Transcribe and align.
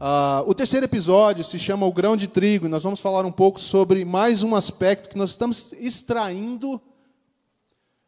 Uh, 0.00 0.48
o 0.48 0.54
terceiro 0.54 0.86
episódio 0.86 1.44
se 1.44 1.58
chama 1.58 1.84
O 1.84 1.92
Grão 1.92 2.16
de 2.16 2.26
Trigo, 2.26 2.70
nós 2.70 2.82
vamos 2.82 3.00
falar 3.00 3.26
um 3.26 3.30
pouco 3.30 3.60
sobre 3.60 4.02
mais 4.02 4.42
um 4.42 4.56
aspecto 4.56 5.10
que 5.10 5.18
nós 5.18 5.28
estamos 5.28 5.74
extraindo 5.74 6.80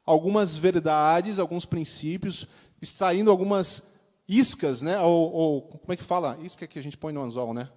algumas 0.02 0.56
verdades, 0.56 1.38
alguns 1.38 1.66
princípios, 1.66 2.46
extraindo 2.80 3.30
algumas 3.30 3.82
iscas, 4.26 4.80
né? 4.80 4.98
Ou, 5.00 5.32
ou, 5.34 5.60
como 5.60 5.92
é 5.92 5.96
que 5.96 6.02
fala? 6.02 6.38
Isca 6.42 6.66
que 6.66 6.78
a 6.78 6.82
gente 6.82 6.96
põe 6.96 7.12
no 7.12 7.22
anzol, 7.22 7.52
né? 7.52 7.68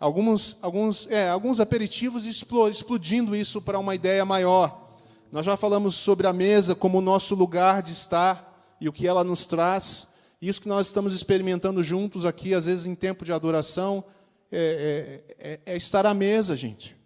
Alguns, 0.00 0.56
alguns, 0.60 1.06
é, 1.08 1.28
alguns 1.28 1.60
aperitivos 1.60 2.26
explodindo 2.26 3.36
isso 3.36 3.62
para 3.62 3.78
uma 3.78 3.94
ideia 3.94 4.24
maior. 4.24 4.98
Nós 5.30 5.46
já 5.46 5.56
falamos 5.56 5.94
sobre 5.94 6.26
a 6.26 6.32
mesa 6.32 6.74
como 6.74 6.98
o 6.98 7.02
nosso 7.02 7.36
lugar 7.36 7.84
de 7.84 7.92
estar 7.92 8.76
e 8.80 8.88
o 8.88 8.92
que 8.92 9.06
ela 9.06 9.22
nos 9.22 9.46
traz. 9.46 10.08
Isso 10.40 10.60
que 10.60 10.68
nós 10.68 10.86
estamos 10.86 11.12
experimentando 11.12 11.82
juntos 11.82 12.24
aqui, 12.24 12.54
às 12.54 12.66
vezes 12.66 12.86
em 12.86 12.94
tempo 12.94 13.24
de 13.24 13.32
adoração, 13.32 14.04
é, 14.50 15.24
é, 15.38 15.50
é, 15.52 15.60
é 15.74 15.76
estar 15.76 16.06
à 16.06 16.14
mesa, 16.14 16.56
gente. 16.56 16.96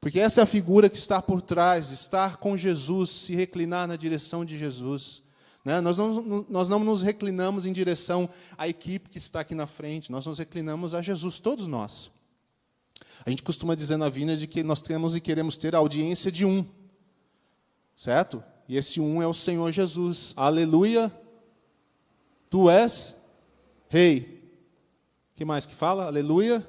Porque 0.00 0.20
essa 0.20 0.42
é 0.42 0.44
a 0.44 0.46
figura 0.46 0.90
que 0.90 0.98
está 0.98 1.22
por 1.22 1.40
trás, 1.40 1.90
estar 1.90 2.36
com 2.36 2.56
Jesus, 2.56 3.10
se 3.10 3.34
reclinar 3.34 3.88
na 3.88 3.96
direção 3.96 4.44
de 4.44 4.58
Jesus. 4.58 5.22
Né? 5.64 5.80
Nós, 5.80 5.96
não, 5.96 6.46
nós 6.48 6.68
não 6.68 6.78
nos 6.80 7.00
reclinamos 7.00 7.64
em 7.64 7.72
direção 7.72 8.28
à 8.58 8.68
equipe 8.68 9.08
que 9.08 9.16
está 9.16 9.40
aqui 9.40 9.54
na 9.54 9.66
frente, 9.66 10.12
nós 10.12 10.26
nos 10.26 10.38
reclinamos 10.38 10.94
a 10.94 11.00
Jesus, 11.00 11.40
todos 11.40 11.66
nós. 11.66 12.10
A 13.24 13.30
gente 13.30 13.42
costuma 13.42 13.74
dizer 13.74 13.96
na 13.96 14.10
Vina 14.10 14.36
de 14.36 14.46
que 14.46 14.62
nós 14.62 14.82
temos 14.82 15.16
e 15.16 15.20
queremos 15.22 15.56
ter 15.56 15.74
a 15.74 15.78
audiência 15.78 16.30
de 16.30 16.44
um. 16.44 16.66
Certo? 17.96 18.44
E 18.68 18.76
esse 18.76 19.00
um 19.00 19.22
é 19.22 19.26
o 19.26 19.32
Senhor 19.32 19.72
Jesus. 19.72 20.34
Aleluia. 20.36 21.10
Tu 22.54 22.70
és 22.70 23.16
rei. 23.88 24.40
que 25.34 25.44
mais 25.44 25.66
que 25.66 25.74
fala? 25.74 26.06
Aleluia. 26.06 26.64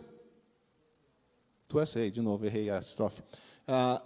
Tu 1.68 1.80
és 1.80 1.94
rei. 1.94 2.10
De 2.10 2.24
novo, 2.24 2.44
errei 2.44 2.72
a 2.72 2.80
estrofe. 2.80 3.22
Ah, 3.68 4.02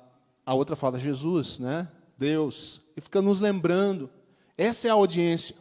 a 0.45 0.53
outra 0.53 0.75
fala 0.75 0.99
Jesus, 0.99 1.57
né? 1.57 1.87
Deus. 2.17 2.81
E 2.97 2.99
fica 2.99 3.21
nos 3.21 3.39
lembrando 3.39 4.09
essa 4.57 4.89
é 4.89 4.91
a 4.91 4.93
audiência. 4.93 5.55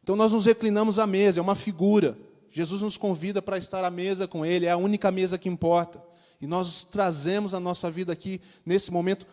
Então 0.00 0.14
nós 0.14 0.30
nos 0.30 0.46
reclinamos 0.46 0.96
à 0.96 1.08
mesa, 1.08 1.40
é 1.40 1.42
uma 1.42 1.56
figura. 1.56 2.16
Jesus 2.52 2.80
nos 2.80 2.96
convida 2.96 3.42
para 3.42 3.58
estar 3.58 3.84
à 3.84 3.90
mesa 3.90 4.28
com 4.28 4.46
Ele, 4.46 4.66
é 4.66 4.70
a 4.70 4.76
única 4.76 5.10
mesa 5.10 5.36
que 5.36 5.48
importa. 5.48 6.00
E 6.40 6.46
nós 6.46 6.84
trazemos 6.84 7.52
a 7.52 7.58
nossa 7.58 7.90
vida 7.90 8.12
aqui, 8.12 8.40
nesse 8.64 8.92
momento, 8.92 9.26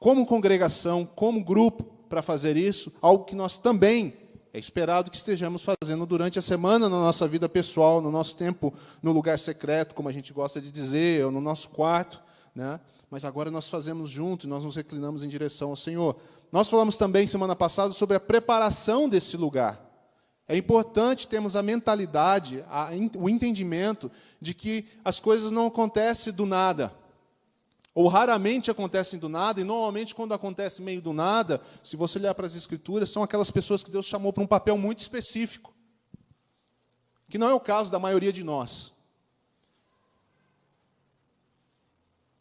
como 0.00 0.26
congregação, 0.26 1.06
como 1.06 1.44
grupo, 1.44 1.84
para 2.08 2.22
fazer 2.22 2.56
isso, 2.56 2.92
algo 3.00 3.24
que 3.24 3.36
nós 3.36 3.56
também 3.56 4.23
é 4.54 4.58
esperado 4.60 5.10
que 5.10 5.16
estejamos 5.16 5.64
fazendo 5.64 6.06
durante 6.06 6.38
a 6.38 6.42
semana 6.42 6.88
na 6.88 6.96
nossa 6.96 7.26
vida 7.26 7.48
pessoal, 7.48 8.00
no 8.00 8.08
nosso 8.08 8.36
tempo 8.36 8.72
no 9.02 9.10
lugar 9.10 9.36
secreto, 9.36 9.96
como 9.96 10.08
a 10.08 10.12
gente 10.12 10.32
gosta 10.32 10.60
de 10.60 10.70
dizer, 10.70 11.24
ou 11.24 11.32
no 11.32 11.40
nosso 11.40 11.70
quarto. 11.70 12.22
Né? 12.54 12.78
Mas 13.10 13.24
agora 13.24 13.50
nós 13.50 13.68
fazemos 13.68 14.08
junto 14.10 14.46
e 14.46 14.48
nós 14.48 14.64
nos 14.64 14.76
reclinamos 14.76 15.24
em 15.24 15.28
direção 15.28 15.70
ao 15.70 15.76
Senhor. 15.76 16.16
Nós 16.52 16.70
falamos 16.70 16.96
também 16.96 17.26
semana 17.26 17.56
passada 17.56 17.92
sobre 17.92 18.16
a 18.16 18.20
preparação 18.20 19.08
desse 19.08 19.36
lugar. 19.36 19.84
É 20.46 20.56
importante 20.56 21.26
termos 21.26 21.56
a 21.56 21.62
mentalidade, 21.62 22.64
a, 22.68 22.90
o 23.16 23.28
entendimento 23.28 24.08
de 24.40 24.54
que 24.54 24.86
as 25.04 25.18
coisas 25.18 25.50
não 25.50 25.66
acontecem 25.66 26.32
do 26.32 26.46
nada. 26.46 26.94
Ou 27.94 28.08
raramente 28.08 28.70
acontecem 28.70 29.20
do 29.20 29.28
nada, 29.28 29.60
e 29.60 29.64
normalmente, 29.64 30.14
quando 30.14 30.34
acontece 30.34 30.82
meio 30.82 31.00
do 31.00 31.12
nada, 31.12 31.60
se 31.80 31.96
você 31.96 32.18
olhar 32.18 32.34
para 32.34 32.44
as 32.44 32.56
Escrituras, 32.56 33.08
são 33.10 33.22
aquelas 33.22 33.52
pessoas 33.52 33.84
que 33.84 33.90
Deus 33.90 34.06
chamou 34.06 34.32
para 34.32 34.42
um 34.42 34.46
papel 34.48 34.76
muito 34.76 34.98
específico. 34.98 35.72
Que 37.28 37.38
não 37.38 37.48
é 37.48 37.54
o 37.54 37.60
caso 37.60 37.92
da 37.92 37.98
maioria 37.98 38.32
de 38.32 38.42
nós. 38.42 38.92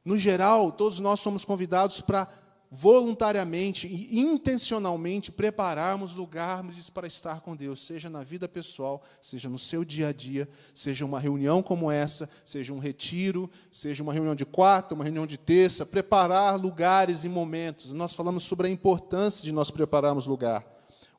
No 0.03 0.17
geral, 0.17 0.71
todos 0.71 0.99
nós 0.99 1.19
somos 1.19 1.45
convidados 1.45 2.01
para 2.01 2.27
voluntariamente 2.75 3.85
e 3.85 4.19
intencionalmente 4.19 5.31
prepararmos 5.31 6.15
lugares 6.15 6.89
para 6.89 7.05
estar 7.05 7.39
com 7.41 7.55
Deus, 7.55 7.85
seja 7.85 8.09
na 8.09 8.23
vida 8.23 8.47
pessoal, 8.49 9.03
seja 9.21 9.47
no 9.47 9.59
seu 9.59 9.85
dia 9.85 10.07
a 10.07 10.11
dia, 10.11 10.49
seja 10.73 11.05
uma 11.05 11.19
reunião 11.19 11.61
como 11.61 11.91
essa, 11.91 12.27
seja 12.43 12.73
um 12.73 12.79
retiro, 12.79 13.47
seja 13.71 14.01
uma 14.01 14.11
reunião 14.11 14.33
de 14.33 14.43
quarta, 14.43 14.95
uma 14.95 15.03
reunião 15.03 15.27
de 15.27 15.37
terça, 15.37 15.85
preparar 15.85 16.59
lugares 16.59 17.23
e 17.23 17.29
momentos. 17.29 17.93
Nós 17.93 18.11
falamos 18.11 18.41
sobre 18.41 18.67
a 18.67 18.71
importância 18.71 19.43
de 19.43 19.51
nós 19.51 19.69
prepararmos 19.69 20.25
lugar. 20.25 20.65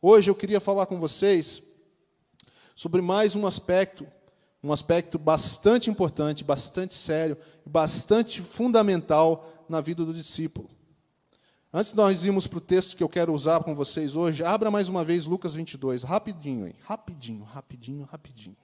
Hoje 0.03 0.29
eu 0.29 0.35
queria 0.35 0.59
falar 0.59 0.87
com 0.87 0.99
vocês 0.99 1.63
sobre 2.75 3.01
mais 3.01 3.37
um 3.37 3.47
aspecto, 3.47 4.05
um 4.61 4.73
aspecto 4.73 5.21
bastante 5.21 5.89
importante, 5.89 6.43
bastante 6.43 6.95
sério, 6.95 7.39
bastante 7.65 8.43
fundamental 8.43 9.65
na 9.69 9.81
vida 9.81 10.05
do 10.05 10.13
discípulo. 10.13 10.69
Antes 11.77 11.91
de 11.91 11.97
nós 11.97 12.25
irmos 12.25 12.47
para 12.47 12.59
o 12.59 12.61
texto 12.61 12.97
que 12.97 13.03
eu 13.03 13.09
quero 13.09 13.35
usar 13.35 13.59
com 13.65 13.75
vocês 13.75 14.15
hoje, 14.15 14.45
abra 14.45 14.71
mais 14.71 14.89
uma 14.89 15.03
vez 15.03 15.27
Lucas 15.27 15.57
22, 15.57 16.05
rapidinho, 16.05 16.69
hein? 16.69 16.75
rapidinho, 16.85 17.43
rapidinho, 17.43 18.05
rapidinho. 18.05 18.57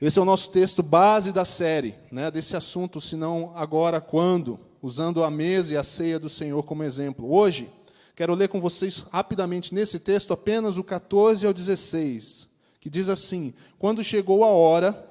Esse 0.00 0.18
é 0.18 0.22
o 0.22 0.24
nosso 0.24 0.50
texto 0.50 0.82
base 0.82 1.32
da 1.32 1.44
série, 1.44 1.94
né, 2.10 2.32
desse 2.32 2.56
assunto, 2.56 3.00
se 3.00 3.14
não 3.14 3.56
agora, 3.56 4.00
quando, 4.00 4.58
usando 4.82 5.22
a 5.22 5.30
mesa 5.30 5.74
e 5.74 5.76
a 5.76 5.84
ceia 5.84 6.18
do 6.18 6.28
Senhor 6.28 6.64
como 6.64 6.82
exemplo. 6.82 7.32
Hoje, 7.32 7.70
quero 8.16 8.34
ler 8.34 8.48
com 8.48 8.60
vocês 8.60 9.06
rapidamente 9.12 9.72
nesse 9.72 10.00
texto 10.00 10.32
apenas 10.32 10.76
o 10.76 10.82
14 10.82 11.46
ao 11.46 11.52
16, 11.52 12.48
que 12.80 12.90
diz 12.90 13.08
assim: 13.08 13.54
Quando 13.78 14.02
chegou 14.02 14.42
a 14.42 14.48
hora, 14.48 15.07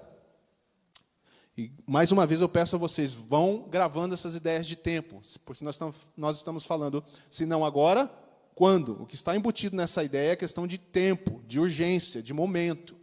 e 1.57 1.71
mais 1.87 2.11
uma 2.11 2.27
vez 2.27 2.39
eu 2.39 2.47
peço 2.47 2.75
a 2.75 2.79
vocês, 2.79 3.13
vão 3.13 3.65
gravando 3.67 4.13
essas 4.13 4.35
ideias 4.35 4.67
de 4.67 4.75
tempo, 4.75 5.19
porque 5.43 5.65
nós 5.65 5.79
nós 6.15 6.37
estamos 6.37 6.65
falando, 6.65 7.03
se 7.29 7.47
não 7.47 7.65
agora, 7.65 8.07
quando? 8.53 9.01
O 9.01 9.05
que 9.07 9.15
está 9.15 9.35
embutido 9.35 9.75
nessa 9.75 10.03
ideia 10.03 10.33
é 10.33 10.35
questão 10.35 10.67
de 10.67 10.77
tempo, 10.77 11.41
de 11.47 11.59
urgência, 11.59 12.21
de 12.21 12.31
momento. 12.31 12.95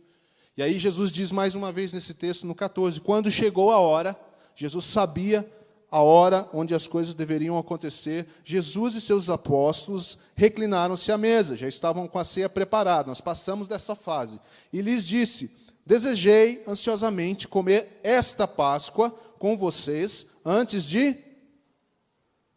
E 0.57 0.63
aí 0.63 0.79
Jesus 0.79 1.11
diz 1.11 1.33
mais 1.33 1.57
uma 1.57 1.73
vez 1.73 1.93
nesse 1.93 2.15
texto, 2.15 2.47
no 2.47 2.55
14: 2.55 3.01
quando 3.01 3.29
chegou 3.29 3.73
a 3.73 3.79
hora, 3.79 4.17
Jesus 4.55 4.85
sabia 4.85 5.49
a 5.91 6.01
hora 6.01 6.49
onde 6.53 6.75
as 6.75 6.87
coisas 6.87 7.15
deveriam 7.15 7.59
acontecer, 7.59 8.27
Jesus 8.45 8.95
e 8.95 9.01
seus 9.01 9.29
apóstolos 9.29 10.19
reclinaram-se 10.37 11.11
à 11.11 11.19
mesa, 11.19 11.57
já 11.57 11.67
estavam 11.67 12.07
com 12.07 12.21
a 12.21 12.25
ceia 12.25 12.49
preparada. 12.49 13.09
Nós 13.09 13.21
passamos 13.21 13.67
dessa 13.67 13.97
fase. 13.97 14.41
E 14.73 14.81
lhes 14.81 15.05
disse: 15.05 15.64
Desejei 15.87 16.63
ansiosamente 16.67 17.47
comer 17.47 18.01
esta 18.03 18.49
Páscoa 18.49 19.11
com 19.39 19.57
vocês 19.57 20.27
antes 20.45 20.85
de 20.85 21.17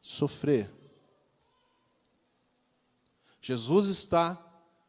sofrer. 0.02 0.72
Jesus 3.42 3.88
está 3.88 4.44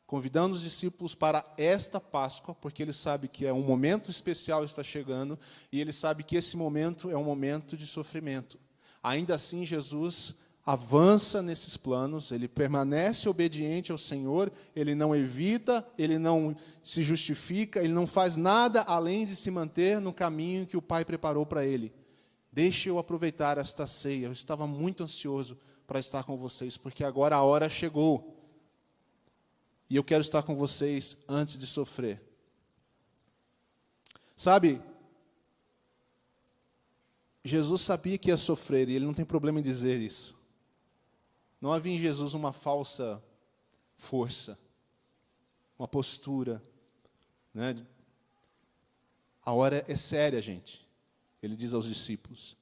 convidando 0.06 0.54
os 0.54 0.62
discípulos 0.62 1.14
para 1.14 1.44
esta 1.58 2.00
Páscoa, 2.00 2.54
porque 2.54 2.82
ele 2.82 2.92
sabe 2.92 3.28
que 3.28 3.44
é 3.44 3.52
um 3.52 3.62
momento 3.62 4.10
especial 4.10 4.64
está 4.64 4.82
chegando 4.82 5.38
e 5.70 5.80
ele 5.80 5.92
sabe 5.92 6.22
que 6.22 6.36
esse 6.36 6.56
momento 6.56 7.10
é 7.10 7.16
um 7.16 7.24
momento 7.24 7.76
de 7.76 7.86
sofrimento. 7.86 8.58
Ainda 9.02 9.34
assim, 9.34 9.66
Jesus 9.66 10.36
avança 10.68 11.40
nesses 11.40 11.78
planos, 11.78 12.30
ele 12.30 12.46
permanece 12.46 13.26
obediente 13.26 13.90
ao 13.90 13.96
Senhor, 13.96 14.52
ele 14.76 14.94
não 14.94 15.16
evita, 15.16 15.82
ele 15.96 16.18
não 16.18 16.54
se 16.82 17.02
justifica, 17.02 17.80
ele 17.80 17.94
não 17.94 18.06
faz 18.06 18.36
nada 18.36 18.82
além 18.82 19.24
de 19.24 19.34
se 19.34 19.50
manter 19.50 19.98
no 19.98 20.12
caminho 20.12 20.66
que 20.66 20.76
o 20.76 20.82
Pai 20.82 21.06
preparou 21.06 21.46
para 21.46 21.64
ele. 21.64 21.90
Deixe 22.52 22.90
eu 22.90 22.98
aproveitar 22.98 23.56
esta 23.56 23.86
ceia, 23.86 24.26
eu 24.26 24.32
estava 24.32 24.66
muito 24.66 25.02
ansioso 25.02 25.56
para 25.86 26.00
estar 26.00 26.22
com 26.24 26.36
vocês, 26.36 26.76
porque 26.76 27.02
agora 27.02 27.36
a 27.36 27.42
hora 27.42 27.70
chegou. 27.70 28.36
E 29.88 29.96
eu 29.96 30.04
quero 30.04 30.20
estar 30.20 30.42
com 30.42 30.54
vocês 30.54 31.16
antes 31.26 31.56
de 31.56 31.66
sofrer. 31.66 32.20
Sabe, 34.36 34.82
Jesus 37.42 37.80
sabia 37.80 38.18
que 38.18 38.28
ia 38.28 38.36
sofrer 38.36 38.90
e 38.90 38.96
ele 38.96 39.06
não 39.06 39.14
tem 39.14 39.24
problema 39.24 39.60
em 39.60 39.62
dizer 39.62 39.98
isso. 39.98 40.37
Não 41.60 41.72
havia 41.72 41.94
em 41.94 41.98
Jesus 41.98 42.34
uma 42.34 42.52
falsa 42.52 43.22
força, 43.96 44.58
uma 45.78 45.88
postura. 45.88 46.62
Né? 47.52 47.74
A 49.44 49.52
hora 49.52 49.84
é 49.88 49.96
séria, 49.96 50.40
gente. 50.40 50.86
Ele 51.42 51.56
diz 51.56 51.74
aos 51.74 51.86
discípulos. 51.86 52.56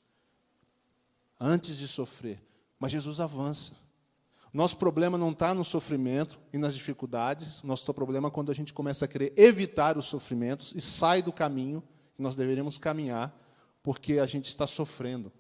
Antes 1.39 1.77
de 1.77 1.87
sofrer. 1.87 2.41
Mas 2.79 2.93
Jesus 2.93 3.21
avança. 3.21 3.73
Nosso 4.53 4.79
problema 4.79 5.19
não 5.19 5.31
está 5.31 5.53
no 5.53 5.65
sofrimento 5.65 6.39
e 6.53 6.59
nas 6.59 6.75
dificuldades. 6.75 7.63
Nosso 7.63 7.93
problema 7.93 8.29
é 8.29 8.31
quando 8.31 8.51
a 8.51 8.55
gente 8.55 8.73
começa 8.73 9.05
a 9.05 9.09
querer 9.09 9.33
evitar 9.37 9.99
os 9.99 10.07
sofrimentos 10.07 10.73
e 10.75 10.81
sai 10.81 11.21
do 11.21 11.33
caminho 11.33 11.83
que 12.15 12.23
nós 12.23 12.35
deveríamos 12.35 12.79
caminhar, 12.79 13.39
porque 13.83 14.19
a 14.19 14.25
gente 14.25 14.47
está 14.47 14.67
sofrendo. 14.67 15.31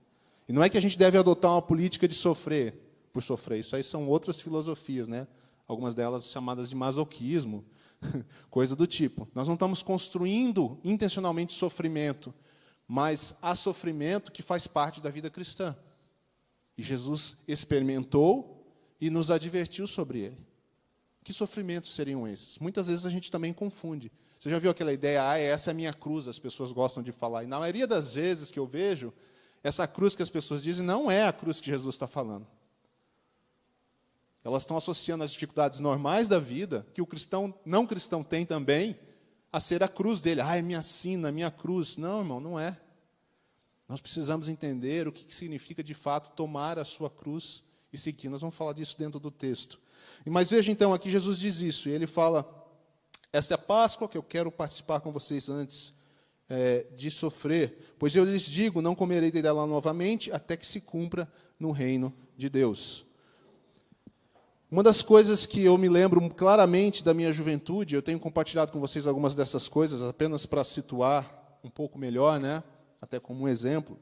E 0.47 0.53
não 0.53 0.62
é 0.62 0.69
que 0.69 0.76
a 0.76 0.82
gente 0.82 0.99
deve 0.99 1.17
adotar 1.17 1.53
uma 1.53 1.62
política 1.62 2.06
de 2.06 2.14
sofrer 2.14 2.85
por 3.16 3.22
sofrer. 3.22 3.60
Isso 3.60 3.74
aí 3.74 3.82
são 3.82 4.06
outras 4.06 4.38
filosofias, 4.38 5.08
né? 5.08 5.26
Algumas 5.66 5.94
delas 5.94 6.26
chamadas 6.26 6.68
de 6.68 6.76
masoquismo. 6.76 7.64
coisa 8.50 8.76
do 8.76 8.86
tipo. 8.86 9.26
Nós 9.34 9.48
não 9.48 9.54
estamos 9.54 9.82
construindo 9.82 10.78
intencionalmente 10.84 11.54
sofrimento, 11.54 12.34
mas 12.86 13.38
há 13.40 13.54
sofrimento 13.54 14.30
que 14.30 14.42
faz 14.42 14.66
parte 14.66 15.00
da 15.00 15.08
vida 15.08 15.30
cristã. 15.30 15.74
E 16.76 16.82
Jesus 16.82 17.38
experimentou 17.48 18.70
e 19.00 19.08
nos 19.08 19.30
advertiu 19.30 19.86
sobre 19.86 20.19
ele. 20.19 20.38
Que 21.24 21.32
sofrimentos 21.32 21.94
seriam 21.94 22.28
esses? 22.28 22.58
Muitas 22.58 22.88
vezes 22.88 23.06
a 23.06 23.10
gente 23.10 23.30
também 23.30 23.54
confunde. 23.54 24.12
Você 24.38 24.50
já 24.50 24.58
viu 24.58 24.70
aquela 24.70 24.92
ideia, 24.92 25.26
ah, 25.26 25.38
essa 25.38 25.70
é 25.70 25.72
a 25.72 25.74
minha 25.74 25.94
cruz, 25.94 26.28
as 26.28 26.38
pessoas 26.38 26.70
gostam 26.70 27.02
de 27.02 27.12
falar. 27.12 27.44
E 27.44 27.46
na 27.46 27.58
maioria 27.58 27.86
das 27.86 28.12
vezes 28.12 28.50
que 28.50 28.58
eu 28.58 28.66
vejo, 28.66 29.10
essa 29.64 29.86
cruz 29.86 30.14
que 30.14 30.22
as 30.22 30.28
pessoas 30.28 30.62
dizem 30.62 30.84
não 30.84 31.10
é 31.10 31.26
a 31.26 31.32
cruz 31.32 31.62
que 31.62 31.70
Jesus 31.70 31.94
está 31.94 32.06
falando. 32.06 32.46
Elas 34.46 34.62
estão 34.62 34.76
associando 34.76 35.25
as 35.25 35.32
dificuldades 35.32 35.81
normais 35.81 36.28
da 36.28 36.38
vida, 36.38 36.87
que 36.94 37.02
o 37.02 37.06
cristão 37.06 37.52
não 37.64 37.84
cristão 37.84 38.22
tem 38.22 38.46
também, 38.46 38.96
a 39.52 39.58
ser 39.58 39.82
a 39.82 39.88
cruz 39.88 40.20
dele. 40.20 40.40
Ah, 40.40 40.56
é 40.56 40.62
minha 40.62 40.82
sina, 40.82 41.32
minha 41.32 41.50
cruz. 41.50 41.96
Não, 41.96 42.20
irmão, 42.20 42.38
não 42.38 42.60
é. 42.60 42.81
Nós 43.88 44.00
precisamos 44.00 44.48
entender 44.48 45.08
o 45.08 45.12
que 45.12 45.34
significa 45.34 45.82
de 45.82 45.94
fato 45.94 46.31
tomar 46.37 46.78
a 46.78 46.84
sua 46.84 47.10
cruz 47.10 47.64
e 47.93 47.98
seguir. 47.98 48.28
Nós 48.28 48.40
vamos 48.40 48.54
falar 48.54 48.72
disso 48.72 48.96
dentro 48.96 49.19
do 49.19 49.32
texto. 49.32 49.81
Mas 50.25 50.48
veja 50.48 50.70
então, 50.70 50.94
aqui 50.94 51.10
Jesus 51.10 51.38
diz 51.40 51.60
isso, 51.60 51.88
e 51.88 51.93
ele 51.93 52.06
fala: 52.06 52.48
esta 53.32 53.54
é 53.54 53.56
a 53.56 53.58
Páscoa 53.58 54.08
que 54.08 54.16
eu 54.16 54.22
quero 54.22 54.52
participar 54.52 55.00
com 55.00 55.10
vocês 55.10 55.48
antes 55.48 55.93
é, 56.48 56.87
de 56.94 57.10
sofrer, 57.10 57.96
pois 57.98 58.14
eu 58.14 58.25
lhes 58.25 58.46
digo: 58.46 58.81
não 58.81 58.94
comerei 58.94 59.32
dela 59.32 59.66
novamente 59.66 60.31
até 60.31 60.56
que 60.56 60.64
se 60.64 60.81
cumpra 60.81 61.28
no 61.58 61.72
reino 61.72 62.14
de 62.37 62.48
Deus. 62.48 63.06
Uma 64.68 64.82
das 64.82 65.00
coisas 65.00 65.46
que 65.46 65.62
eu 65.62 65.78
me 65.78 65.88
lembro 65.88 66.28
claramente 66.30 67.04
da 67.04 67.14
minha 67.14 67.32
juventude, 67.32 67.94
eu 67.94 68.02
tenho 68.02 68.18
compartilhado 68.18 68.72
com 68.72 68.80
vocês 68.80 69.06
algumas 69.06 69.32
dessas 69.32 69.68
coisas, 69.68 70.02
apenas 70.02 70.44
para 70.44 70.64
situar 70.64 71.58
um 71.62 71.70
pouco 71.70 71.96
melhor, 71.96 72.40
né? 72.40 72.64
até 73.00 73.20
como 73.20 73.44
um 73.44 73.48
exemplo. 73.48 73.96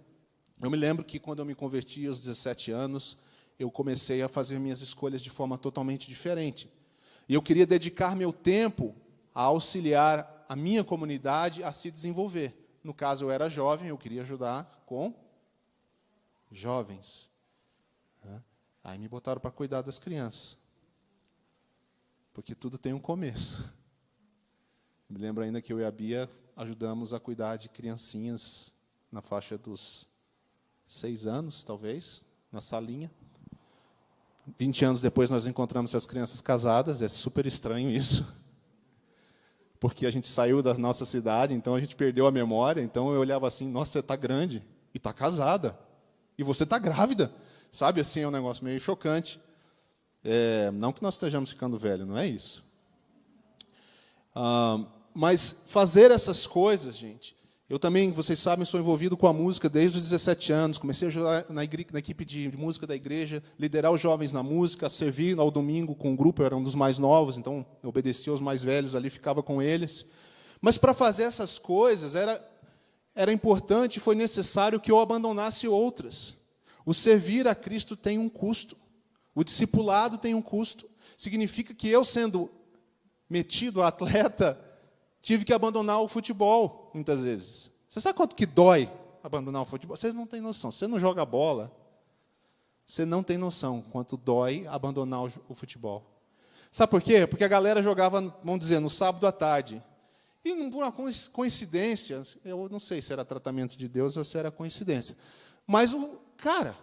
Eu 0.62 0.70
me 0.70 0.76
lembro 0.78 1.04
que 1.04 1.18
quando 1.18 1.40
eu 1.40 1.44
me 1.44 1.54
converti 1.54 2.06
aos 2.06 2.20
17 2.20 2.70
anos, 2.70 3.18
eu 3.58 3.70
comecei 3.70 4.22
a 4.22 4.28
fazer 4.28 4.58
minhas 4.58 4.80
escolhas 4.80 5.20
de 5.20 5.28
forma 5.28 5.58
totalmente 5.58 6.08
diferente. 6.08 6.70
E 7.28 7.34
eu 7.34 7.42
queria 7.42 7.66
dedicar 7.66 8.16
meu 8.16 8.32
tempo 8.32 8.94
a 9.34 9.42
auxiliar 9.42 10.46
a 10.48 10.56
minha 10.56 10.82
comunidade 10.82 11.62
a 11.62 11.72
se 11.72 11.90
desenvolver. 11.90 12.78
No 12.82 12.94
caso, 12.94 13.26
eu 13.26 13.30
era 13.30 13.50
jovem, 13.50 13.88
eu 13.88 13.98
queria 13.98 14.22
ajudar 14.22 14.82
com 14.86 15.14
jovens. 16.50 17.30
Aí 18.84 18.98
me 18.98 19.08
botaram 19.08 19.40
para 19.40 19.50
cuidar 19.50 19.80
das 19.80 19.98
crianças. 19.98 20.58
Porque 22.34 22.54
tudo 22.54 22.76
tem 22.76 22.92
um 22.92 23.00
começo. 23.00 23.64
Me 25.08 25.18
lembro 25.18 25.44
ainda 25.44 25.62
que 25.62 25.72
eu 25.72 25.80
e 25.80 25.84
a 25.84 25.90
Bia 25.90 26.28
ajudamos 26.56 27.14
a 27.14 27.20
cuidar 27.20 27.56
de 27.56 27.68
criancinhas 27.68 28.72
na 29.10 29.22
faixa 29.22 29.56
dos 29.56 30.08
seis 30.86 31.26
anos, 31.26 31.62
talvez, 31.62 32.26
na 32.50 32.60
salinha. 32.60 33.10
Vinte 34.58 34.84
anos 34.84 35.00
depois 35.00 35.30
nós 35.30 35.46
encontramos 35.46 35.94
as 35.94 36.04
crianças 36.04 36.40
casadas, 36.40 37.00
é 37.00 37.08
super 37.08 37.46
estranho 37.46 37.90
isso. 37.90 38.26
Porque 39.80 40.04
a 40.06 40.10
gente 40.10 40.26
saiu 40.26 40.62
da 40.62 40.74
nossa 40.74 41.04
cidade, 41.04 41.54
então 41.54 41.74
a 41.74 41.80
gente 41.80 41.94
perdeu 41.96 42.26
a 42.26 42.32
memória, 42.32 42.82
então 42.82 43.12
eu 43.12 43.20
olhava 43.20 43.46
assim, 43.46 43.68
nossa, 43.68 43.92
você 43.92 43.98
está 44.00 44.16
grande 44.16 44.62
e 44.92 44.98
está 44.98 45.12
casada. 45.12 45.78
E 46.36 46.42
você 46.42 46.64
está 46.64 46.78
grávida. 46.78 47.32
Sabe, 47.74 48.00
assim, 48.00 48.20
é 48.20 48.28
um 48.28 48.30
negócio 48.30 48.64
meio 48.64 48.78
chocante. 48.78 49.40
É, 50.24 50.70
não 50.70 50.92
que 50.92 51.02
nós 51.02 51.14
estejamos 51.14 51.50
ficando 51.50 51.76
velhos, 51.76 52.06
não 52.06 52.16
é 52.16 52.24
isso. 52.24 52.64
Ah, 54.32 54.78
mas 55.12 55.64
fazer 55.66 56.12
essas 56.12 56.46
coisas, 56.46 56.96
gente. 56.96 57.34
Eu 57.68 57.76
também, 57.76 58.12
vocês 58.12 58.38
sabem, 58.38 58.64
sou 58.64 58.78
envolvido 58.78 59.16
com 59.16 59.26
a 59.26 59.32
música 59.32 59.68
desde 59.68 59.98
os 59.98 60.04
17 60.04 60.52
anos. 60.52 60.78
Comecei 60.78 61.08
a 61.08 61.10
ajudar 61.10 61.46
na, 61.48 61.54
na, 61.54 61.64
equipe 61.98 62.24
de 62.24 62.56
música 62.56 62.86
da 62.86 62.94
igreja, 62.94 63.42
liderar 63.58 63.90
os 63.90 64.00
jovens 64.00 64.32
na 64.32 64.40
música, 64.40 64.88
servir 64.88 65.36
ao 65.36 65.50
domingo 65.50 65.96
com 65.96 66.10
o 66.10 66.12
um 66.12 66.16
grupo, 66.16 66.42
eu 66.42 66.46
era 66.46 66.56
um 66.56 66.62
dos 66.62 66.76
mais 66.76 67.00
novos, 67.00 67.36
então 67.36 67.66
eu 67.82 67.88
obedecia 67.88 68.30
aos 68.30 68.40
mais 68.40 68.62
velhos 68.62 68.94
ali, 68.94 69.10
ficava 69.10 69.42
com 69.42 69.60
eles. 69.60 70.06
Mas 70.60 70.78
para 70.78 70.94
fazer 70.94 71.24
essas 71.24 71.58
coisas 71.58 72.14
era, 72.14 72.40
era 73.16 73.32
importante, 73.32 73.98
foi 73.98 74.14
necessário 74.14 74.78
que 74.78 74.92
eu 74.92 75.00
abandonasse 75.00 75.66
outras. 75.66 76.36
O 76.84 76.92
servir 76.92 77.48
a 77.48 77.54
Cristo 77.54 77.96
tem 77.96 78.18
um 78.18 78.28
custo. 78.28 78.76
O 79.34 79.42
discipulado 79.42 80.18
tem 80.18 80.34
um 80.34 80.42
custo. 80.42 80.88
Significa 81.16 81.74
que 81.74 81.88
eu, 81.88 82.04
sendo 82.04 82.50
metido 83.28 83.82
a 83.82 83.88
atleta, 83.88 84.58
tive 85.22 85.44
que 85.44 85.52
abandonar 85.52 86.00
o 86.00 86.08
futebol, 86.08 86.90
muitas 86.94 87.22
vezes. 87.22 87.70
Você 87.88 88.00
sabe 88.00 88.16
quanto 88.16 88.36
que 88.36 88.46
dói 88.46 88.90
abandonar 89.22 89.62
o 89.62 89.64
futebol? 89.64 89.96
Vocês 89.96 90.14
não 90.14 90.26
têm 90.26 90.40
noção. 90.40 90.70
Você 90.70 90.86
não 90.86 91.00
joga 91.00 91.24
bola, 91.24 91.74
você 92.86 93.04
não 93.04 93.22
tem 93.22 93.38
noção 93.38 93.82
quanto 93.90 94.16
dói 94.16 94.66
abandonar 94.68 95.22
o 95.22 95.54
futebol. 95.54 96.04
Sabe 96.70 96.90
por 96.90 97.00
quê? 97.00 97.26
Porque 97.26 97.44
a 97.44 97.48
galera 97.48 97.80
jogava, 97.82 98.20
vamos 98.42 98.60
dizer, 98.60 98.80
no 98.80 98.90
sábado 98.90 99.26
à 99.26 99.32
tarde. 99.32 99.82
E 100.44 100.52
por 100.70 100.82
uma 100.82 100.92
coincidência, 101.32 102.22
eu 102.44 102.68
não 102.68 102.78
sei 102.78 103.00
se 103.00 103.12
era 103.12 103.24
tratamento 103.24 103.78
de 103.78 103.88
Deus 103.88 104.16
ou 104.16 104.24
se 104.24 104.36
era 104.36 104.50
coincidência. 104.50 105.16
Mas 105.66 105.94
o, 105.94 106.18
Cara, 106.36 106.76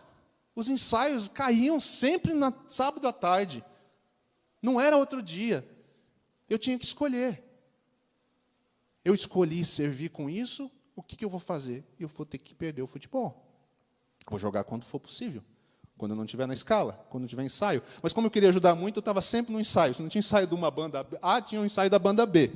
os 0.55 0.69
ensaios 0.69 1.27
caíam 1.27 1.79
sempre 1.79 2.33
na 2.33 2.53
sábado 2.67 3.07
à 3.07 3.13
tarde. 3.13 3.63
Não 4.61 4.79
era 4.79 4.97
outro 4.97 5.21
dia. 5.21 5.67
Eu 6.49 6.59
tinha 6.59 6.77
que 6.77 6.85
escolher. 6.85 7.43
Eu 9.03 9.13
escolhi 9.13 9.65
servir 9.65 10.09
com 10.09 10.29
isso, 10.29 10.69
o 10.95 11.01
que, 11.01 11.15
que 11.15 11.25
eu 11.25 11.29
vou 11.29 11.39
fazer? 11.39 11.83
Eu 11.99 12.07
vou 12.07 12.25
ter 12.25 12.37
que 12.37 12.53
perder 12.53 12.81
o 12.81 12.87
futebol. 12.87 13.47
Vou 14.29 14.37
jogar 14.37 14.63
quando 14.63 14.85
for 14.85 14.99
possível. 14.99 15.43
Quando 15.97 16.11
eu 16.11 16.15
não 16.15 16.25
estiver 16.25 16.47
na 16.47 16.53
escala, 16.53 16.93
quando 17.09 17.27
tiver 17.27 17.43
ensaio. 17.43 17.81
Mas 18.01 18.13
como 18.13 18.27
eu 18.27 18.31
queria 18.31 18.49
ajudar 18.49 18.75
muito, 18.75 18.97
eu 18.97 19.01
estava 19.01 19.21
sempre 19.21 19.53
no 19.53 19.59
ensaio. 19.59 19.93
Se 19.93 20.01
não 20.01 20.09
tinha 20.09 20.19
ensaio 20.19 20.45
de 20.45 20.53
uma 20.53 20.69
banda 20.69 21.07
A, 21.21 21.41
tinha 21.41 21.61
um 21.61 21.65
ensaio 21.65 21.89
da 21.89 21.97
banda 21.97 22.25
B. 22.25 22.51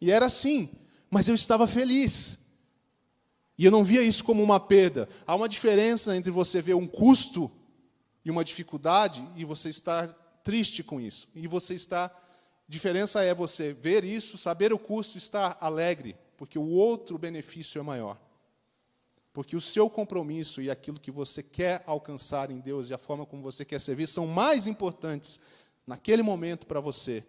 E 0.00 0.10
era 0.10 0.26
assim. 0.26 0.70
Mas 1.10 1.28
eu 1.28 1.34
estava 1.34 1.66
feliz. 1.66 2.38
E 3.56 3.64
eu 3.64 3.70
não 3.70 3.84
via 3.84 4.02
isso 4.02 4.24
como 4.24 4.42
uma 4.42 4.58
perda. 4.58 5.08
Há 5.26 5.34
uma 5.34 5.48
diferença 5.48 6.16
entre 6.16 6.30
você 6.30 6.60
ver 6.60 6.74
um 6.74 6.86
custo 6.86 7.50
e 8.24 8.30
uma 8.30 8.44
dificuldade 8.44 9.26
e 9.36 9.44
você 9.44 9.68
estar 9.68 10.08
triste 10.42 10.82
com 10.82 11.00
isso. 11.00 11.28
E 11.34 11.46
você 11.46 11.74
está. 11.74 12.14
Diferença 12.68 13.22
é 13.22 13.34
você 13.34 13.72
ver 13.72 14.04
isso, 14.04 14.38
saber 14.38 14.72
o 14.72 14.78
custo, 14.78 15.18
estar 15.18 15.56
alegre, 15.60 16.16
porque 16.36 16.58
o 16.58 16.68
outro 16.68 17.18
benefício 17.18 17.78
é 17.78 17.82
maior. 17.82 18.18
Porque 19.32 19.56
o 19.56 19.60
seu 19.60 19.90
compromisso 19.90 20.62
e 20.62 20.70
aquilo 20.70 21.00
que 21.00 21.10
você 21.10 21.42
quer 21.42 21.82
alcançar 21.86 22.50
em 22.50 22.60
Deus 22.60 22.88
e 22.88 22.94
a 22.94 22.98
forma 22.98 23.26
como 23.26 23.42
você 23.42 23.64
quer 23.64 23.80
servir 23.80 24.06
são 24.06 24.26
mais 24.26 24.66
importantes 24.66 25.40
naquele 25.86 26.22
momento 26.22 26.66
para 26.66 26.80
você 26.80 27.24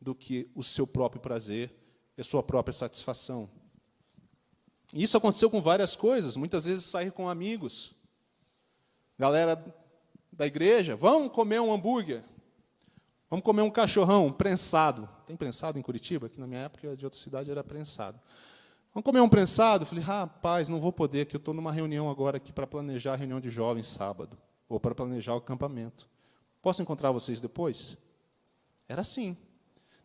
do 0.00 0.14
que 0.14 0.48
o 0.54 0.62
seu 0.62 0.86
próprio 0.86 1.20
prazer 1.20 1.74
e 2.16 2.20
a 2.20 2.24
sua 2.24 2.42
própria 2.42 2.72
satisfação. 2.72 3.50
Isso 4.94 5.16
aconteceu 5.16 5.50
com 5.50 5.60
várias 5.60 5.94
coisas, 5.94 6.36
muitas 6.36 6.64
vezes 6.64 6.84
sair 6.86 7.12
com 7.12 7.28
amigos. 7.28 7.94
Galera 9.18 9.62
da 10.32 10.46
igreja, 10.46 10.96
vamos 10.96 11.32
comer 11.32 11.60
um 11.60 11.72
hambúrguer. 11.72 12.22
Vamos 13.28 13.44
comer 13.44 13.62
um 13.62 13.70
cachorrão 13.70 14.32
prensado. 14.32 15.08
Tem 15.26 15.36
prensado 15.36 15.78
em 15.78 15.82
Curitiba? 15.82 16.26
Aqui 16.26 16.40
na 16.40 16.46
minha 16.46 16.60
época, 16.60 16.96
de 16.96 17.04
outra 17.04 17.20
cidade, 17.20 17.50
era 17.50 17.62
prensado. 17.62 18.18
Vamos 18.94 19.04
comer 19.04 19.20
um 19.20 19.28
prensado? 19.28 19.84
falei, 19.84 20.02
rapaz, 20.02 20.68
não 20.68 20.80
vou 20.80 20.92
poder, 20.92 21.26
que 21.26 21.36
eu 21.36 21.38
estou 21.38 21.52
numa 21.52 21.70
reunião 21.70 22.08
agora 22.08 22.38
aqui 22.38 22.52
para 22.52 22.66
planejar 22.66 23.12
a 23.12 23.16
reunião 23.16 23.38
de 23.38 23.50
jovens 23.50 23.86
sábado, 23.86 24.38
ou 24.68 24.80
para 24.80 24.94
planejar 24.94 25.34
o 25.34 25.38
acampamento. 25.38 26.08
Posso 26.62 26.80
encontrar 26.80 27.12
vocês 27.12 27.40
depois? 27.40 27.98
Era 28.88 29.02
assim. 29.02 29.36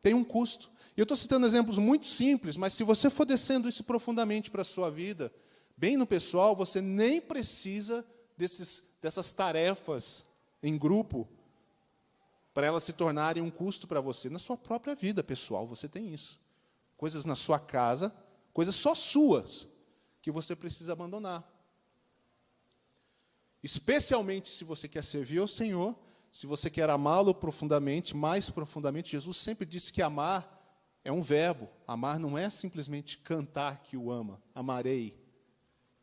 Tem 0.01 0.13
um 0.13 0.23
custo. 0.23 0.69
Eu 0.95 1.03
estou 1.03 1.17
citando 1.17 1.45
exemplos 1.45 1.77
muito 1.77 2.05
simples, 2.05 2.55
mas 2.55 2.73
se 2.73 2.83
você 2.83 3.09
for 3.09 3.25
descendo 3.25 3.67
isso 3.67 3.83
profundamente 3.83 4.51
para 4.51 4.61
a 4.61 4.65
sua 4.65 4.91
vida, 4.91 5.33
bem 5.75 5.97
no 5.97 6.05
pessoal, 6.05 6.55
você 6.55 6.81
nem 6.81 7.19
precisa 7.19 8.05
desses, 8.37 8.83
dessas 9.01 9.33
tarefas 9.33 10.25
em 10.61 10.77
grupo 10.77 11.27
para 12.53 12.67
elas 12.67 12.83
se 12.83 12.93
tornarem 12.93 13.41
um 13.41 13.49
custo 13.49 13.87
para 13.87 13.99
você. 13.99 14.29
Na 14.29 14.37
sua 14.37 14.55
própria 14.55 14.93
vida 14.93 15.23
pessoal, 15.23 15.65
você 15.65 15.89
tem 15.89 16.13
isso. 16.13 16.39
Coisas 16.95 17.25
na 17.25 17.35
sua 17.35 17.59
casa, 17.59 18.15
coisas 18.53 18.75
só 18.75 18.93
suas, 18.93 19.67
que 20.21 20.29
você 20.29 20.55
precisa 20.55 20.93
abandonar. 20.93 21.43
Especialmente 23.63 24.47
se 24.49 24.63
você 24.63 24.87
quer 24.87 25.03
servir 25.03 25.39
ao 25.39 25.47
Senhor, 25.47 25.95
se 26.31 26.45
você 26.45 26.69
quer 26.69 26.89
amá-lo 26.89 27.33
profundamente, 27.33 28.15
mais 28.15 28.49
profundamente, 28.49 29.11
Jesus 29.11 29.37
sempre 29.37 29.65
disse 29.65 29.91
que 29.91 30.01
amar 30.01 30.62
é 31.03 31.11
um 31.11 31.21
verbo. 31.21 31.69
Amar 31.87 32.19
não 32.19 32.37
é 32.37 32.49
simplesmente 32.49 33.17
cantar 33.17 33.81
que 33.83 33.97
o 33.97 34.11
ama, 34.11 34.41
amarei. 34.55 35.17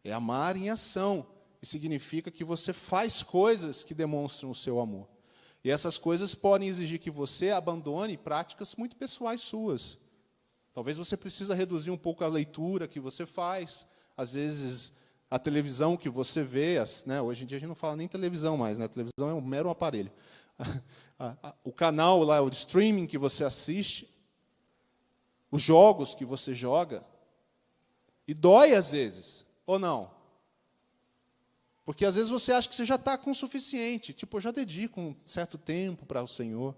É 0.05 0.13
amar 0.13 0.57
em 0.57 0.71
ação. 0.71 1.27
E 1.63 1.67
significa 1.67 2.31
que 2.31 2.45
você 2.45 2.73
faz 2.73 3.23
coisas 3.23 3.85
que 3.85 3.95
demonstram 3.95 4.51
o 4.51 4.55
seu 4.55 4.81
amor. 4.81 5.09
E 5.63 5.71
essas 5.71 5.99
coisas 5.99 6.35
podem 6.35 6.69
exigir 6.69 6.99
que 6.99 7.11
você 7.11 7.51
abandone 7.51 8.17
práticas 8.17 8.75
muito 8.77 8.97
pessoais 8.97 9.43
suas. 9.43 9.99
Talvez 10.73 10.97
você 10.97 11.17
precisa 11.17 11.55
reduzir 11.55 11.91
um 11.91 11.99
pouco 11.99 12.25
a 12.25 12.29
leitura 12.29 12.89
que 12.89 13.01
você 13.01 13.27
faz, 13.27 13.87
às 14.17 14.35
vezes 14.35 14.95
a 15.31 15.39
televisão 15.39 15.97
que 15.97 16.09
você 16.09 16.43
vê, 16.43 16.79
as, 16.79 17.05
né, 17.05 17.21
hoje 17.21 17.45
em 17.45 17.47
dia 17.47 17.57
a 17.57 17.61
gente 17.61 17.69
não 17.69 17.75
fala 17.75 17.97
nem 17.97 18.09
televisão 18.09 18.57
mais, 18.57 18.79
né, 18.79 18.87
a 18.87 18.89
televisão 18.89 19.29
é 19.29 19.35
um 19.35 19.41
mero 19.41 19.69
aparelho. 19.71 20.11
o 21.65 21.73
canal 21.73 22.23
lá, 22.23 22.41
o 22.41 22.49
streaming 22.49 23.07
que 23.07 23.19
você 23.19 23.45
assiste, 23.45 24.09
os 25.51 25.63
jogos 25.63 26.15
que 26.15 26.25
você 26.25 26.55
joga, 26.55 27.05
e 28.27 28.35
dói 28.35 28.75
às 28.75 28.93
vezes, 28.93 29.47
ou 29.67 29.79
não? 29.79 30.11
Porque 31.85 32.05
às 32.05 32.15
vezes 32.15 32.31
você 32.31 32.53
acha 32.53 32.69
que 32.69 32.77
você 32.77 32.85
já 32.85 32.95
está 32.95 33.19
com 33.19 33.33
o 33.33 33.35
suficiente, 33.35 34.13
tipo, 34.13 34.37
eu 34.37 34.41
já 34.41 34.51
dedico 34.51 35.01
um 35.01 35.17
certo 35.27 35.59
tempo 35.59 36.07
para 36.07 36.23
o 36.23 36.29
Senhor, 36.29 36.77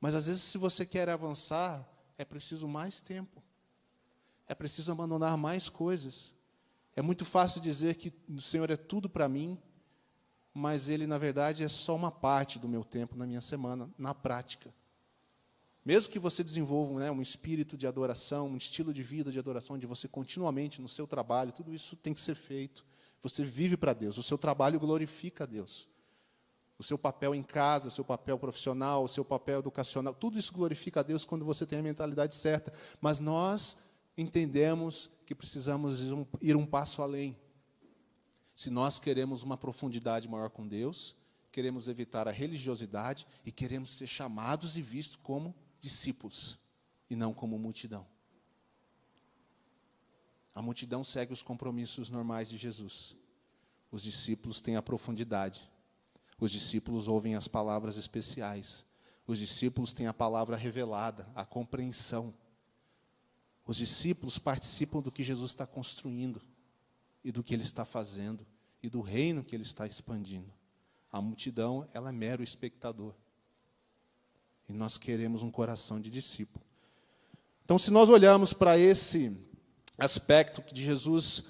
mas 0.00 0.14
às 0.14 0.26
vezes 0.26 0.42
se 0.42 0.58
você 0.58 0.86
quer 0.86 1.08
avançar, 1.08 1.84
é 2.16 2.24
preciso 2.24 2.68
mais 2.68 3.00
tempo, 3.00 3.42
é 4.46 4.54
preciso 4.54 4.92
abandonar 4.92 5.36
mais 5.36 5.68
coisas. 5.68 6.34
É 6.94 7.02
muito 7.02 7.24
fácil 7.24 7.60
dizer 7.60 7.96
que 7.96 8.12
o 8.28 8.40
Senhor 8.40 8.70
é 8.70 8.76
tudo 8.76 9.08
para 9.08 9.28
mim, 9.28 9.58
mas 10.52 10.88
Ele, 10.88 11.06
na 11.06 11.18
verdade, 11.18 11.64
é 11.64 11.68
só 11.68 11.96
uma 11.96 12.12
parte 12.12 12.58
do 12.58 12.68
meu 12.68 12.84
tempo 12.84 13.16
na 13.16 13.26
minha 13.26 13.40
semana, 13.40 13.90
na 13.98 14.14
prática. 14.14 14.72
Mesmo 15.84 16.10
que 16.10 16.18
você 16.18 16.42
desenvolva 16.42 16.98
né, 16.98 17.10
um 17.10 17.20
espírito 17.20 17.76
de 17.76 17.86
adoração, 17.86 18.48
um 18.48 18.56
estilo 18.56 18.92
de 18.92 19.02
vida 19.02 19.30
de 19.30 19.38
adoração, 19.38 19.76
onde 19.76 19.86
você 19.86 20.08
continuamente 20.08 20.80
no 20.80 20.88
seu 20.88 21.06
trabalho, 21.06 21.52
tudo 21.52 21.74
isso 21.74 21.94
tem 21.94 22.14
que 22.14 22.20
ser 22.22 22.34
feito. 22.34 22.84
Você 23.22 23.44
vive 23.44 23.76
para 23.76 23.92
Deus, 23.92 24.16
o 24.16 24.22
seu 24.22 24.38
trabalho 24.38 24.80
glorifica 24.80 25.44
a 25.44 25.46
Deus. 25.46 25.86
O 26.78 26.82
seu 26.82 26.98
papel 26.98 27.34
em 27.34 27.42
casa, 27.42 27.88
o 27.88 27.90
seu 27.90 28.04
papel 28.04 28.38
profissional, 28.38 29.04
o 29.04 29.08
seu 29.08 29.24
papel 29.24 29.60
educacional, 29.60 30.14
tudo 30.14 30.38
isso 30.38 30.52
glorifica 30.52 31.00
a 31.00 31.02
Deus 31.02 31.24
quando 31.24 31.44
você 31.44 31.64
tem 31.66 31.78
a 31.78 31.82
mentalidade 31.82 32.34
certa. 32.34 32.72
Mas 33.00 33.20
nós 33.20 33.76
entendemos 34.16 35.10
que 35.26 35.34
precisamos 35.34 36.00
ir 36.00 36.12
um, 36.12 36.26
ir 36.40 36.56
um 36.56 36.66
passo 36.66 37.02
além. 37.02 37.36
Se 38.54 38.70
nós 38.70 38.98
queremos 38.98 39.42
uma 39.42 39.56
profundidade 39.56 40.28
maior 40.28 40.50
com 40.50 40.66
Deus, 40.66 41.14
queremos 41.52 41.88
evitar 41.88 42.26
a 42.26 42.32
religiosidade 42.32 43.26
e 43.44 43.52
queremos 43.52 43.90
ser 43.90 44.06
chamados 44.06 44.76
e 44.76 44.82
vistos 44.82 45.16
como 45.22 45.54
discípulos 45.84 46.58
e 47.10 47.14
não 47.14 47.34
como 47.34 47.58
multidão. 47.58 48.06
A 50.54 50.62
multidão 50.62 51.04
segue 51.04 51.32
os 51.32 51.42
compromissos 51.42 52.08
normais 52.08 52.48
de 52.48 52.56
Jesus. 52.56 53.14
Os 53.90 54.02
discípulos 54.02 54.60
têm 54.60 54.76
a 54.76 54.82
profundidade. 54.82 55.70
Os 56.40 56.50
discípulos 56.50 57.06
ouvem 57.06 57.34
as 57.34 57.46
palavras 57.46 57.98
especiais. 57.98 58.86
Os 59.26 59.38
discípulos 59.38 59.92
têm 59.92 60.06
a 60.06 60.14
palavra 60.14 60.56
revelada, 60.56 61.28
a 61.34 61.44
compreensão. 61.44 62.34
Os 63.66 63.76
discípulos 63.76 64.38
participam 64.38 65.00
do 65.00 65.12
que 65.12 65.22
Jesus 65.22 65.50
está 65.50 65.66
construindo 65.66 66.40
e 67.22 67.30
do 67.30 67.42
que 67.42 67.54
ele 67.54 67.62
está 67.62 67.84
fazendo 67.84 68.46
e 68.82 68.88
do 68.88 69.02
reino 69.02 69.44
que 69.44 69.54
ele 69.54 69.62
está 69.62 69.86
expandindo. 69.86 70.52
A 71.12 71.20
multidão, 71.20 71.86
ela 71.92 72.08
é 72.08 72.12
mero 72.12 72.42
espectador. 72.42 73.14
E 74.68 74.72
nós 74.72 74.96
queremos 74.98 75.42
um 75.42 75.50
coração 75.50 76.00
de 76.00 76.10
discípulo. 76.10 76.64
Então, 77.64 77.78
se 77.78 77.90
nós 77.90 78.10
olharmos 78.10 78.52
para 78.52 78.78
esse 78.78 79.36
aspecto 79.98 80.62
de 80.72 80.82
Jesus, 80.82 81.44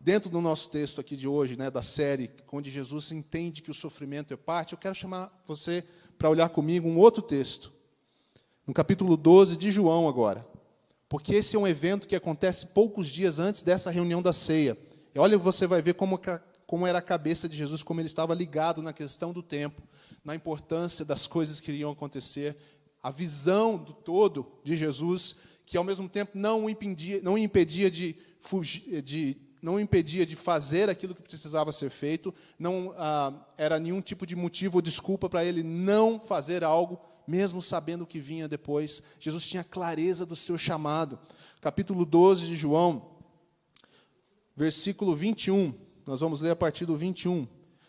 dentro 0.00 0.28
do 0.28 0.40
nosso 0.40 0.70
texto 0.70 1.00
aqui 1.00 1.16
de 1.16 1.28
hoje, 1.28 1.56
né, 1.56 1.70
da 1.70 1.82
série, 1.82 2.30
onde 2.50 2.70
Jesus 2.70 3.12
entende 3.12 3.62
que 3.62 3.70
o 3.70 3.74
sofrimento 3.74 4.34
é 4.34 4.36
parte, 4.36 4.72
eu 4.72 4.78
quero 4.78 4.94
chamar 4.94 5.32
você 5.46 5.84
para 6.18 6.28
olhar 6.28 6.48
comigo 6.48 6.88
um 6.88 6.98
outro 6.98 7.22
texto. 7.22 7.72
No 8.66 8.74
capítulo 8.74 9.16
12 9.16 9.56
de 9.56 9.70
João, 9.70 10.08
agora. 10.08 10.46
Porque 11.08 11.34
esse 11.34 11.56
é 11.56 11.58
um 11.58 11.66
evento 11.66 12.08
que 12.08 12.16
acontece 12.16 12.68
poucos 12.68 13.08
dias 13.08 13.38
antes 13.38 13.62
dessa 13.62 13.90
reunião 13.90 14.22
da 14.22 14.32
ceia. 14.32 14.78
E 15.14 15.18
olha, 15.18 15.36
você 15.36 15.66
vai 15.66 15.82
ver 15.82 15.94
como, 15.94 16.18
como 16.72 16.86
era 16.86 17.00
a 17.00 17.02
cabeça 17.02 17.50
de 17.50 17.54
Jesus, 17.54 17.82
como 17.82 18.00
ele 18.00 18.06
estava 18.06 18.32
ligado 18.32 18.80
na 18.80 18.94
questão 18.94 19.30
do 19.30 19.42
tempo, 19.42 19.82
na 20.24 20.34
importância 20.34 21.04
das 21.04 21.26
coisas 21.26 21.60
que 21.60 21.70
iriam 21.70 21.90
acontecer, 21.90 22.56
a 23.02 23.10
visão 23.10 23.76
do 23.76 23.92
todo 23.92 24.50
de 24.64 24.74
Jesus, 24.74 25.36
que 25.66 25.76
ao 25.76 25.84
mesmo 25.84 26.08
tempo 26.08 26.30
não 26.32 26.64
o 26.64 26.70
impedia, 26.70 27.20
não 27.22 27.34
o 27.34 27.38
impedia 27.38 27.90
de 27.90 28.16
fugir, 28.40 29.02
de 29.02 29.36
não 29.60 29.78
impedia 29.78 30.24
de 30.24 30.34
fazer 30.34 30.88
aquilo 30.88 31.14
que 31.14 31.20
precisava 31.20 31.70
ser 31.72 31.90
feito, 31.90 32.34
não 32.58 32.94
ah, 32.96 33.34
era 33.58 33.78
nenhum 33.78 34.00
tipo 34.00 34.26
de 34.26 34.34
motivo 34.34 34.78
ou 34.78 34.82
desculpa 34.82 35.28
para 35.28 35.44
ele 35.44 35.62
não 35.62 36.18
fazer 36.18 36.64
algo 36.64 36.98
mesmo 37.28 37.60
sabendo 37.60 38.04
o 38.04 38.06
que 38.06 38.18
vinha 38.18 38.48
depois. 38.48 39.02
Jesus 39.20 39.46
tinha 39.46 39.62
clareza 39.62 40.24
do 40.24 40.34
seu 40.34 40.56
chamado. 40.56 41.18
Capítulo 41.60 42.06
12 42.06 42.46
de 42.46 42.56
João, 42.56 43.18
versículo 44.56 45.14
21. 45.14 45.91
Nós 46.12 46.20
vamos 46.20 46.42
ler 46.42 46.50
a 46.50 46.56
partir 46.56 46.84
do 46.84 46.94
21. 46.94 47.48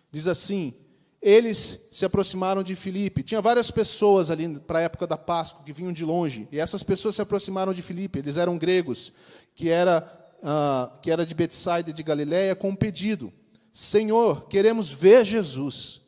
Diz 0.09 0.27
assim: 0.27 0.73
Eles 1.21 1.89
se 1.91 2.05
aproximaram 2.05 2.63
de 2.63 2.73
Filipe. 2.73 3.21
Tinha 3.21 3.41
várias 3.41 3.69
pessoas 3.69 4.31
ali 4.31 4.57
para 4.59 4.79
a 4.79 4.83
época 4.83 5.05
da 5.05 5.17
Páscoa 5.17 5.65
que 5.65 5.73
vinham 5.73 5.91
de 5.91 6.05
longe. 6.05 6.47
E 6.49 6.57
essas 6.57 6.83
pessoas 6.83 7.15
se 7.15 7.21
aproximaram 7.21 7.73
de 7.73 7.81
Filipe. 7.81 8.19
Eles 8.19 8.37
eram 8.37 8.57
gregos, 8.57 9.11
que 9.53 9.67
era, 9.67 10.09
uh, 10.39 10.97
que 11.01 11.11
era 11.11 11.25
de 11.25 11.35
Betsaida 11.35 11.91
de 11.91 12.01
Galiléia, 12.01 12.55
com 12.55 12.69
um 12.69 12.75
pedido: 12.77 13.29
Senhor, 13.73 14.47
queremos 14.47 14.89
ver 14.89 15.25
Jesus. 15.25 16.01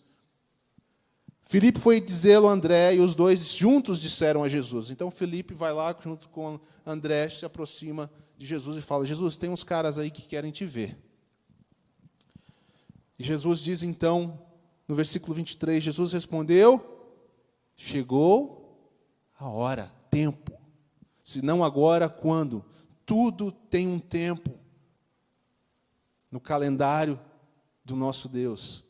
Filipe 1.44 1.82
foi 1.82 2.00
dizê-lo 2.00 2.48
a 2.48 2.54
André 2.54 2.96
e 2.96 3.02
os 3.02 3.14
dois 3.14 3.46
juntos 3.46 4.00
disseram 4.00 4.42
a 4.42 4.48
Jesus. 4.48 4.90
Então 4.90 5.12
Filipe 5.12 5.54
vai 5.54 5.74
lá 5.74 5.94
junto 6.02 6.30
com 6.30 6.62
André, 6.86 7.30
se 7.30 7.46
aproxima 7.46 8.10
de 8.38 8.46
Jesus 8.46 8.78
e 8.78 8.82
fala: 8.82 9.06
Jesus, 9.06 9.36
tem 9.36 9.50
uns 9.50 9.66
caras 9.66 9.98
aí 9.98 10.10
que 10.10 10.22
querem 10.22 10.50
te 10.50 10.66
ver. 10.66 10.98
E 13.18 13.24
Jesus 13.24 13.60
diz 13.60 13.84
então, 13.84 14.40
no 14.88 14.96
versículo 14.96 15.34
23, 15.34 15.84
Jesus 15.84 16.14
respondeu: 16.14 16.84
Chegou 17.76 18.90
a 19.38 19.48
hora, 19.48 19.92
tempo. 20.10 20.54
Se 21.24 21.42
não 21.42 21.64
agora, 21.64 22.08
quando? 22.08 22.64
Tudo 23.06 23.52
tem 23.52 23.88
um 23.88 24.00
tempo 24.00 24.52
no 26.32 26.40
calendário 26.40 27.20
do 27.84 27.96
nosso 27.96 28.28
Deus. 28.28 28.84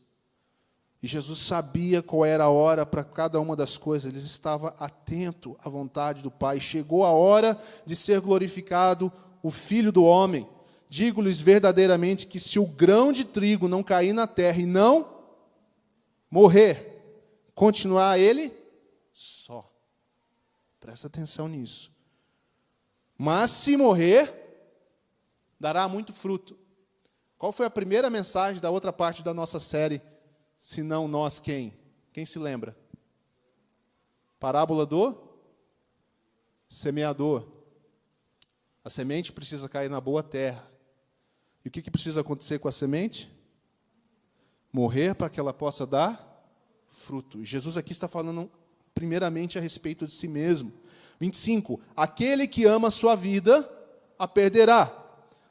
E 1.05 1.08
Jesus 1.08 1.38
sabia 1.38 2.01
qual 2.01 2.25
era 2.25 2.46
a 2.46 2.50
hora 2.50 2.86
para 2.86 3.03
cada 3.03 3.39
uma 3.39 3.55
das 3.55 3.77
coisas, 3.77 4.10
ele 4.10 4.17
estava 4.17 4.70
atento 4.79 5.55
à 5.63 5.70
vontade 5.70 6.24
do 6.24 6.32
Pai. 6.32 6.60
Chegou 6.60 7.05
a 7.05 7.12
hora 7.12 7.62
de 7.86 7.96
ser 7.96 8.20
glorificado 8.20 9.13
o 9.44 9.51
Filho 9.51 9.91
do 9.91 10.03
Homem. 10.03 10.50
Digo-lhes 10.89 11.39
verdadeiramente 11.39 12.27
que 12.27 12.39
se 12.39 12.60
o 12.60 12.65
grão 12.65 13.12
de 13.12 13.25
trigo 13.25 13.68
não 13.68 13.84
cair 13.84 14.13
na 14.13 14.27
terra 14.27 14.60
e 14.60 14.65
não 14.65 15.24
morrer, 16.30 17.01
continuar 17.54 18.20
ele 18.20 18.51
só. 19.12 19.65
Presta 20.80 21.08
atenção 21.08 21.48
nisso. 21.48 21.92
Mas 23.18 23.51
se 23.51 23.77
morrer, 23.77 24.32
dará 25.60 25.88
muito 25.88 26.13
fruto. 26.13 26.58
Qual 27.38 27.51
foi 27.51 27.65
a 27.65 27.72
primeira 27.72 28.10
mensagem 28.10 28.62
da 28.62 28.70
outra 28.70 28.94
parte 28.94 29.24
da 29.24 29.34
nossa 29.34 29.60
série? 29.60 30.01
Se 30.58 30.84
não 30.84 31.08
nós 31.08 31.39
quem? 31.39 31.74
Quem 32.13 32.25
se 32.25 32.39
lembra? 32.39 32.77
Parábola 34.39 34.86
do 34.86 35.18
semeador. 36.70 37.48
A 38.84 38.89
semente 38.89 39.32
precisa 39.32 39.68
cair 39.68 39.89
na 39.89 40.00
boa 40.00 40.22
terra. 40.22 40.75
E 41.65 41.67
o 41.67 41.72
que, 41.72 41.81
que 41.81 41.89
precisa 41.89 42.22
acontecer 42.22 42.60
com 42.60 42.67
a 42.67 42.72
semente? 42.72 43.27
Morrer 44.72 45.15
para 45.15 45.29
que 45.29 45.39
ela 45.39 45.51
possa 45.51 45.86
dar 45.86 46.24
fruto. 46.91 47.41
E 47.41 47.45
Jesus 47.45 47.75
aqui 47.75 47.91
está 47.91 48.07
falando 48.07 48.50
primeiramente 48.93 49.57
a 49.57 49.62
respeito 49.62 50.05
de 50.05 50.12
si 50.12 50.27
mesmo. 50.27 50.72
25. 51.19 51.81
Aquele 51.98 52.48
que 52.48 52.65
ama 52.65 52.89
a 52.89 52.91
sua 52.91 53.15
vida, 53.15 53.67
a 54.19 54.27
perderá. 54.27 54.95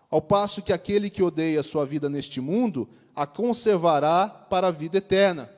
Ao 0.08 0.22
passo 0.22 0.62
que 0.62 0.72
aquele 0.72 1.10
que 1.10 1.22
odeia 1.22 1.58
a 1.58 1.64
sua 1.64 1.84
vida 1.84 2.08
neste 2.08 2.40
mundo, 2.40 2.88
a 3.14 3.26
conservará 3.26 4.28
para 4.28 4.68
a 4.68 4.70
vida 4.70 4.98
eterna. 4.98 5.50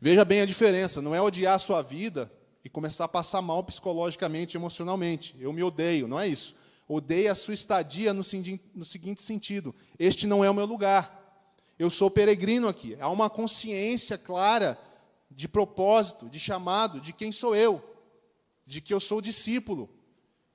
Veja 0.00 0.24
bem 0.24 0.40
a 0.40 0.46
diferença, 0.46 1.00
não 1.00 1.14
é 1.14 1.20
odiar 1.20 1.54
a 1.54 1.58
sua 1.58 1.82
vida 1.82 2.30
e 2.64 2.68
começar 2.68 3.04
a 3.04 3.08
passar 3.08 3.40
mal 3.40 3.62
psicologicamente, 3.62 4.56
emocionalmente. 4.56 5.36
Eu 5.38 5.52
me 5.52 5.62
odeio, 5.62 6.08
não 6.08 6.18
é 6.18 6.26
isso. 6.26 6.56
Odeia 6.88 7.32
a 7.32 7.34
sua 7.34 7.52
estadia 7.52 8.14
no, 8.14 8.22
no 8.74 8.84
seguinte 8.84 9.20
sentido: 9.20 9.74
este 9.98 10.26
não 10.26 10.42
é 10.42 10.48
o 10.48 10.54
meu 10.54 10.64
lugar. 10.64 11.16
Eu 11.78 11.90
sou 11.90 12.10
peregrino 12.10 12.66
aqui. 12.66 12.96
Há 12.98 13.10
uma 13.10 13.28
consciência 13.28 14.16
clara 14.16 14.78
de 15.30 15.46
propósito, 15.46 16.30
de 16.30 16.40
chamado, 16.40 16.98
de 16.98 17.12
quem 17.12 17.30
sou 17.30 17.54
eu, 17.54 17.84
de 18.66 18.80
que 18.80 18.92
eu 18.92 18.98
sou 18.98 19.20
discípulo 19.20 19.88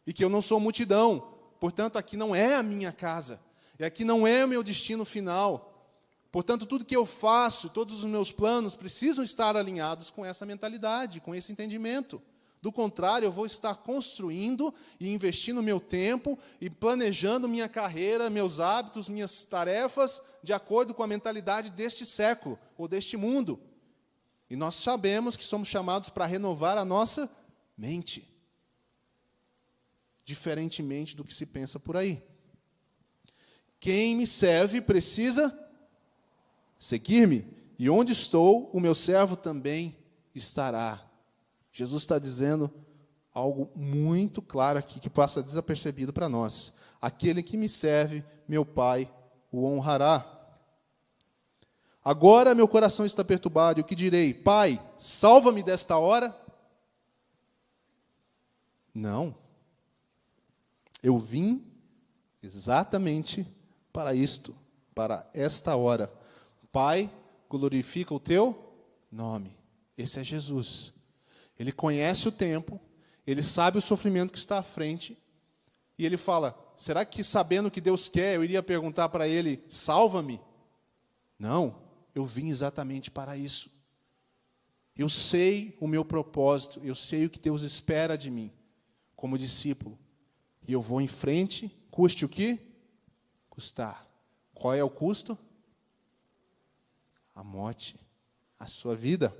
e 0.08 0.12
que 0.12 0.24
eu 0.24 0.30
não 0.30 0.42
sou 0.42 0.60
multidão. 0.60 1.36
Portanto, 1.60 1.98
aqui 1.98 2.18
não 2.18 2.36
é 2.36 2.56
a 2.56 2.64
minha 2.64 2.92
casa, 2.92 3.40
e 3.80 3.86
aqui 3.86 4.04
não 4.04 4.26
é 4.28 4.44
o 4.44 4.48
meu 4.48 4.64
destino 4.64 5.06
final. 5.06 5.70
Portanto, 6.32 6.66
tudo 6.66 6.84
que 6.84 6.96
eu 6.96 7.06
faço, 7.06 7.70
todos 7.70 8.04
os 8.04 8.10
meus 8.10 8.32
planos 8.32 8.76
precisam 8.76 9.24
estar 9.24 9.56
alinhados 9.56 10.10
com 10.10 10.26
essa 10.26 10.48
mentalidade, 10.48 11.22
com 11.22 11.36
esse 11.36 11.52
entendimento 11.52 12.20
Do 12.64 12.72
contrário, 12.72 13.26
eu 13.26 13.32
vou 13.32 13.46
estar 13.46 13.76
construindo 13.76 14.74
e 14.98 15.10
investindo 15.10 15.62
meu 15.62 15.82
tempo 15.82 16.40
e 16.62 16.70
planejando 16.70 17.46
minha 17.46 17.68
carreira, 17.68 18.30
meus 18.30 18.58
hábitos, 18.62 19.10
minhas 19.10 19.44
tarefas 19.44 20.22
de 20.42 20.54
acordo 20.54 20.94
com 20.94 21.04
a 21.04 21.08
mentalidade 21.08 21.70
deste 21.70 22.06
século 22.06 22.58
ou 22.78 22.88
deste 22.88 23.18
mundo. 23.18 23.60
E 24.50 24.56
nós 24.56 24.76
sabemos 24.76 25.36
que 25.36 25.44
somos 25.44 25.68
chamados 25.68 26.10
para 26.10 26.26
renovar 26.26 26.78
a 26.78 26.86
nossa 26.86 27.30
mente, 27.78 28.26
diferentemente 30.24 31.18
do 31.18 31.26
que 31.26 31.34
se 31.34 31.46
pensa 31.46 31.78
por 31.78 31.98
aí. 31.98 32.24
Quem 33.78 34.16
me 34.16 34.26
serve 34.26 34.80
precisa 34.80 35.54
seguir-me, 36.80 37.46
e 37.78 37.90
onde 37.90 38.14
estou, 38.14 38.70
o 38.72 38.80
meu 38.80 38.96
servo 38.96 39.36
também 39.36 39.98
estará. 40.34 41.13
Jesus 41.74 42.04
está 42.04 42.20
dizendo 42.20 42.72
algo 43.34 43.72
muito 43.76 44.42
claro 44.42 44.78
aqui 44.78 45.00
que 45.00 45.10
passa 45.10 45.42
desapercebido 45.42 46.14
para 46.14 46.30
nós. 46.30 46.72
Aquele 47.02 47.42
que 47.42 47.58
me 47.58 47.68
serve, 47.68 48.24
meu 48.48 48.64
Pai 48.64 49.12
o 49.52 49.66
honrará. 49.66 50.26
Agora 52.04 52.54
meu 52.54 52.68
coração 52.68 53.06
está 53.06 53.24
perturbado, 53.24 53.80
e 53.80 53.82
o 53.82 53.86
que 53.86 53.96
direi? 53.96 54.34
Pai, 54.34 54.80
salva-me 54.98 55.64
desta 55.64 55.98
hora? 55.98 56.36
Não. 58.94 59.36
Eu 61.02 61.18
vim 61.18 61.66
exatamente 62.42 63.48
para 63.92 64.14
isto, 64.14 64.56
para 64.94 65.30
esta 65.34 65.76
hora. 65.76 66.12
Pai, 66.72 67.10
glorifica 67.50 68.14
o 68.14 68.20
teu 68.20 68.74
nome. 69.12 69.58
Esse 69.98 70.20
é 70.20 70.24
Jesus. 70.24 70.92
Ele 71.58 71.72
conhece 71.72 72.28
o 72.28 72.32
tempo, 72.32 72.80
ele 73.26 73.44
sabe 73.44 73.78
o 73.78 73.82
sofrimento 73.82 74.34
que 74.34 74.40
está 74.40 74.58
à 74.60 74.64
frente, 74.64 75.18
e 75.98 76.06
ele 76.06 76.18
fala: 76.18 76.58
será 76.76 77.06
que 77.06 77.24
sabendo 77.24 77.68
o 77.68 77.72
que 77.72 77.82
Deus 77.82 78.10
quer, 78.10 78.36
eu 78.36 78.44
iria 78.44 78.64
perguntar 78.64 79.10
para 79.10 79.28
ele: 79.28 79.64
salva-me? 79.70 80.40
Não, 81.38 81.82
eu 82.14 82.26
vim 82.26 82.50
exatamente 82.50 83.12
para 83.12 83.38
isso. 83.38 83.72
Eu 84.96 85.10
sei 85.10 85.76
o 85.80 85.88
meu 85.88 86.06
propósito, 86.06 86.80
eu 86.84 86.94
sei 86.94 87.26
o 87.26 87.30
que 87.30 87.40
Deus 87.40 87.64
espera 87.64 88.18
de 88.18 88.30
mim, 88.30 88.52
como 89.16 89.38
discípulo, 89.38 89.98
e 90.68 90.74
eu 90.74 90.82
vou 90.82 91.02
em 91.02 91.08
frente, 91.08 91.72
custe 91.90 92.26
o 92.26 92.30
que? 92.30 92.60
Custar. 93.50 94.08
Qual 94.54 94.74
é 94.74 94.84
o 94.84 94.90
custo? 94.90 95.38
A 97.36 97.44
morte, 97.44 98.00
a 98.60 98.68
sua 98.68 98.96
vida. 98.96 99.36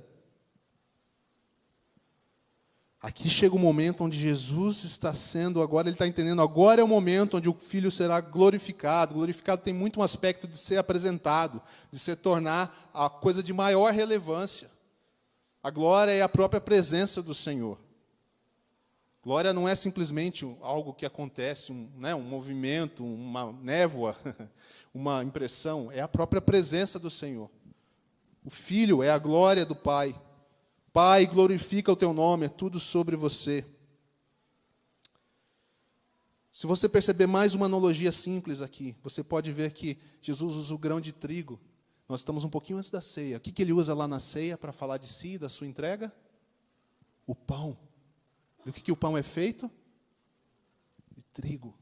Aqui 3.04 3.28
chega 3.28 3.54
o 3.54 3.58
momento 3.58 4.02
onde 4.02 4.18
Jesus 4.18 4.82
está 4.82 5.12
sendo, 5.12 5.60
agora 5.60 5.88
ele 5.88 5.94
está 5.94 6.06
entendendo, 6.06 6.40
agora 6.40 6.80
é 6.80 6.84
o 6.84 6.88
momento 6.88 7.36
onde 7.36 7.50
o 7.50 7.52
Filho 7.52 7.90
será 7.90 8.18
glorificado. 8.18 9.12
Glorificado 9.12 9.60
tem 9.60 9.74
muito 9.74 10.00
um 10.00 10.02
aspecto 10.02 10.48
de 10.48 10.56
ser 10.56 10.78
apresentado, 10.78 11.60
de 11.92 11.98
se 11.98 12.16
tornar 12.16 12.90
a 12.94 13.10
coisa 13.10 13.42
de 13.42 13.52
maior 13.52 13.92
relevância. 13.92 14.70
A 15.62 15.68
glória 15.68 16.12
é 16.12 16.22
a 16.22 16.28
própria 16.30 16.62
presença 16.62 17.22
do 17.22 17.34
Senhor. 17.34 17.78
Glória 19.22 19.52
não 19.52 19.68
é 19.68 19.74
simplesmente 19.74 20.50
algo 20.62 20.94
que 20.94 21.04
acontece, 21.04 21.72
um, 21.72 21.90
né, 21.98 22.14
um 22.14 22.22
movimento, 22.22 23.04
uma 23.04 23.52
névoa, 23.52 24.16
uma 24.94 25.22
impressão, 25.22 25.92
é 25.92 26.00
a 26.00 26.08
própria 26.08 26.40
presença 26.40 26.98
do 26.98 27.10
Senhor. 27.10 27.50
O 28.42 28.48
Filho 28.48 29.02
é 29.02 29.10
a 29.10 29.18
glória 29.18 29.66
do 29.66 29.76
Pai. 29.76 30.18
Pai, 30.94 31.26
glorifica 31.26 31.90
o 31.90 31.96
teu 31.96 32.12
nome, 32.12 32.46
é 32.46 32.48
tudo 32.48 32.78
sobre 32.78 33.16
você. 33.16 33.66
Se 36.52 36.68
você 36.68 36.88
perceber 36.88 37.26
mais 37.26 37.52
uma 37.52 37.66
analogia 37.66 38.12
simples 38.12 38.62
aqui, 38.62 38.94
você 39.02 39.24
pode 39.24 39.50
ver 39.50 39.72
que 39.72 39.98
Jesus 40.22 40.54
usa 40.54 40.72
o 40.72 40.78
grão 40.78 41.00
de 41.00 41.12
trigo. 41.12 41.60
Nós 42.08 42.20
estamos 42.20 42.44
um 42.44 42.48
pouquinho 42.48 42.78
antes 42.78 42.92
da 42.92 43.00
ceia. 43.00 43.38
O 43.38 43.40
que, 43.40 43.50
que 43.50 43.60
ele 43.60 43.72
usa 43.72 43.92
lá 43.92 44.06
na 44.06 44.20
ceia 44.20 44.56
para 44.56 44.72
falar 44.72 44.98
de 44.98 45.08
si, 45.08 45.36
da 45.36 45.48
sua 45.48 45.66
entrega? 45.66 46.14
O 47.26 47.34
pão. 47.34 47.76
Do 48.64 48.72
que, 48.72 48.80
que 48.80 48.92
o 48.92 48.96
pão 48.96 49.18
é 49.18 49.22
feito? 49.24 49.68
De 51.10 51.24
trigo. 51.24 51.76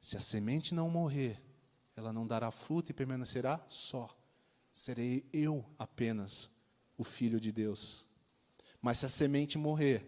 Se 0.00 0.16
a 0.16 0.20
semente 0.20 0.74
não 0.74 0.90
morrer, 0.90 1.40
ela 1.94 2.12
não 2.12 2.26
dará 2.26 2.50
fruto 2.50 2.90
e 2.90 2.92
permanecerá 2.92 3.64
só. 3.68 4.10
Serei 4.72 5.24
eu 5.32 5.64
apenas 5.78 6.50
o 7.00 7.04
Filho 7.04 7.40
de 7.40 7.50
Deus. 7.50 8.06
Mas 8.82 8.98
se 8.98 9.06
a 9.06 9.08
semente 9.08 9.56
morrer, 9.56 10.06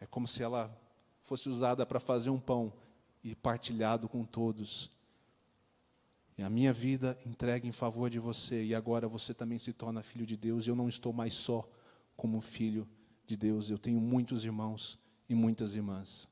é 0.00 0.06
como 0.06 0.28
se 0.28 0.44
ela 0.44 0.80
fosse 1.22 1.48
usada 1.48 1.84
para 1.84 1.98
fazer 1.98 2.30
um 2.30 2.38
pão 2.38 2.72
e 3.22 3.34
partilhado 3.34 4.08
com 4.08 4.24
todos. 4.24 4.92
E 6.36 6.42
a 6.44 6.48
minha 6.48 6.72
vida 6.72 7.18
entregue 7.26 7.66
em 7.66 7.72
favor 7.72 8.08
de 8.08 8.20
você, 8.20 8.64
e 8.64 8.76
agora 8.76 9.08
você 9.08 9.34
também 9.34 9.58
se 9.58 9.72
torna 9.72 10.04
filho 10.04 10.24
de 10.24 10.36
Deus, 10.36 10.64
e 10.64 10.70
eu 10.70 10.76
não 10.76 10.88
estou 10.88 11.12
mais 11.12 11.34
só 11.34 11.68
como 12.16 12.40
filho 12.40 12.88
de 13.26 13.36
Deus, 13.36 13.70
eu 13.70 13.78
tenho 13.78 14.00
muitos 14.00 14.44
irmãos 14.44 14.96
e 15.28 15.34
muitas 15.34 15.74
irmãs. 15.74 16.28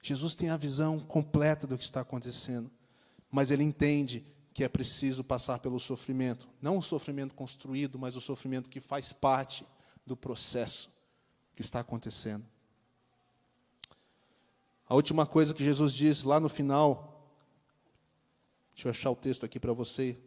Jesus 0.00 0.36
tem 0.36 0.50
a 0.50 0.56
visão 0.56 1.00
completa 1.00 1.66
do 1.66 1.76
que 1.76 1.82
está 1.82 2.00
acontecendo, 2.00 2.70
mas 3.28 3.50
ele 3.50 3.64
entende 3.64 4.24
que 4.58 4.64
é 4.64 4.68
preciso 4.68 5.22
passar 5.22 5.60
pelo 5.60 5.78
sofrimento. 5.78 6.48
Não 6.60 6.78
o 6.78 6.82
sofrimento 6.82 7.32
construído, 7.32 7.96
mas 7.96 8.16
o 8.16 8.20
sofrimento 8.20 8.68
que 8.68 8.80
faz 8.80 9.12
parte 9.12 9.64
do 10.04 10.16
processo 10.16 10.90
que 11.54 11.62
está 11.62 11.78
acontecendo. 11.78 12.44
A 14.88 14.96
última 14.96 15.24
coisa 15.26 15.54
que 15.54 15.62
Jesus 15.62 15.94
diz 15.94 16.24
lá 16.24 16.40
no 16.40 16.48
final, 16.48 17.32
deixa 18.74 18.88
eu 18.88 18.90
achar 18.90 19.12
o 19.12 19.14
texto 19.14 19.46
aqui 19.46 19.60
para 19.60 19.72
você. 19.72 20.18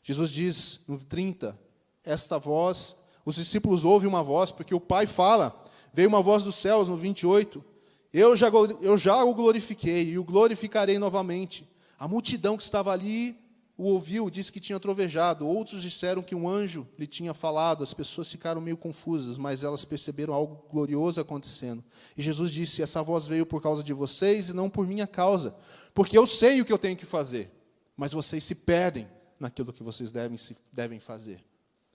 Jesus 0.00 0.30
diz 0.30 0.80
no 0.86 0.96
30, 0.96 1.60
esta 2.04 2.38
voz, 2.38 2.96
os 3.24 3.34
discípulos 3.34 3.84
ouvem 3.84 4.08
uma 4.08 4.22
voz, 4.22 4.52
porque 4.52 4.76
o 4.76 4.80
Pai 4.80 5.08
fala, 5.08 5.60
veio 5.92 6.08
uma 6.08 6.22
voz 6.22 6.44
dos 6.44 6.54
céus 6.54 6.88
no 6.88 6.96
28, 6.96 7.64
eu 8.12 8.36
já, 8.36 8.46
eu 8.80 8.96
já 8.96 9.24
o 9.24 9.34
glorifiquei 9.34 10.10
e 10.10 10.18
o 10.20 10.22
glorificarei 10.22 11.00
novamente. 11.00 11.68
A 11.98 12.06
multidão 12.06 12.56
que 12.56 12.62
estava 12.62 12.92
ali 12.92 13.36
o 13.78 13.84
ouviu, 13.84 14.30
disse 14.30 14.50
que 14.50 14.58
tinha 14.58 14.80
trovejado. 14.80 15.46
Outros 15.46 15.82
disseram 15.82 16.22
que 16.22 16.34
um 16.34 16.48
anjo 16.48 16.88
lhe 16.98 17.06
tinha 17.06 17.34
falado. 17.34 17.84
As 17.84 17.92
pessoas 17.92 18.30
ficaram 18.30 18.60
meio 18.60 18.76
confusas, 18.76 19.36
mas 19.36 19.62
elas 19.62 19.84
perceberam 19.84 20.32
algo 20.32 20.66
glorioso 20.70 21.20
acontecendo. 21.20 21.84
E 22.16 22.22
Jesus 22.22 22.52
disse: 22.52 22.82
Essa 22.82 23.02
voz 23.02 23.26
veio 23.26 23.44
por 23.44 23.60
causa 23.60 23.82
de 23.82 23.92
vocês 23.92 24.48
e 24.48 24.54
não 24.54 24.70
por 24.70 24.86
minha 24.86 25.06
causa, 25.06 25.54
porque 25.94 26.16
eu 26.16 26.26
sei 26.26 26.60
o 26.60 26.64
que 26.64 26.72
eu 26.72 26.78
tenho 26.78 26.96
que 26.96 27.04
fazer, 27.04 27.50
mas 27.96 28.12
vocês 28.12 28.42
se 28.44 28.54
perdem 28.54 29.06
naquilo 29.38 29.72
que 29.72 29.82
vocês 29.82 30.10
devem, 30.10 30.38
devem 30.72 30.98
fazer. 30.98 31.44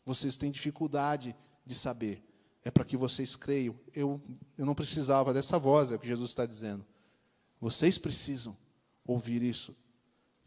Vocês 0.05 0.37
têm 0.37 0.51
dificuldade 0.51 1.35
de 1.65 1.73
saber. 1.73 2.23
É 2.63 2.69
para 2.69 2.85
que 2.85 2.95
vocês 2.95 3.35
creiam. 3.35 3.75
Eu, 3.95 4.21
eu 4.55 4.67
não 4.67 4.75
precisava 4.75 5.33
dessa 5.33 5.57
voz, 5.57 5.91
é 5.91 5.95
o 5.95 5.99
que 5.99 6.07
Jesus 6.07 6.29
está 6.29 6.45
dizendo. 6.45 6.85
Vocês 7.59 7.97
precisam 7.97 8.55
ouvir 9.03 9.41
isso 9.41 9.75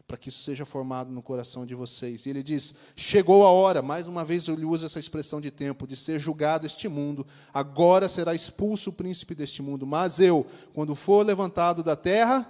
para 0.06 0.18
que 0.18 0.28
isso 0.28 0.40
seja 0.40 0.64
formado 0.66 1.10
no 1.10 1.22
coração 1.22 1.64
de 1.64 1.74
vocês. 1.74 2.26
E 2.26 2.30
ele 2.30 2.42
diz: 2.42 2.74
Chegou 2.94 3.44
a 3.44 3.50
hora, 3.50 3.80
mais 3.80 4.06
uma 4.06 4.24
vez 4.24 4.46
ele 4.48 4.64
usa 4.64 4.86
essa 4.86 4.98
expressão 4.98 5.40
de 5.40 5.50
tempo, 5.50 5.86
de 5.86 5.96
ser 5.96 6.18
julgado 6.18 6.66
este 6.66 6.88
mundo. 6.88 7.26
Agora 7.52 8.08
será 8.08 8.34
expulso 8.34 8.90
o 8.90 8.92
príncipe 8.92 9.34
deste 9.34 9.62
mundo. 9.62 9.86
Mas 9.86 10.20
eu, 10.20 10.46
quando 10.74 10.94
for 10.94 11.24
levantado 11.24 11.82
da 11.82 11.96
terra, 11.96 12.48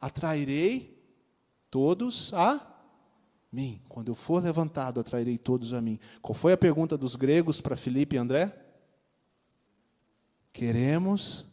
atrairei 0.00 1.00
todos 1.70 2.34
a 2.34 2.60
mim. 3.52 3.80
Quando 3.88 4.08
eu 4.08 4.14
for 4.14 4.42
levantado, 4.42 4.98
atrairei 4.98 5.38
todos 5.38 5.72
a 5.72 5.80
mim. 5.80 5.98
Qual 6.20 6.34
foi 6.34 6.52
a 6.52 6.58
pergunta 6.58 6.98
dos 6.98 7.14
gregos 7.14 7.60
para 7.60 7.76
Filipe 7.76 8.16
e 8.16 8.18
André? 8.18 8.52
Queremos 10.52 11.46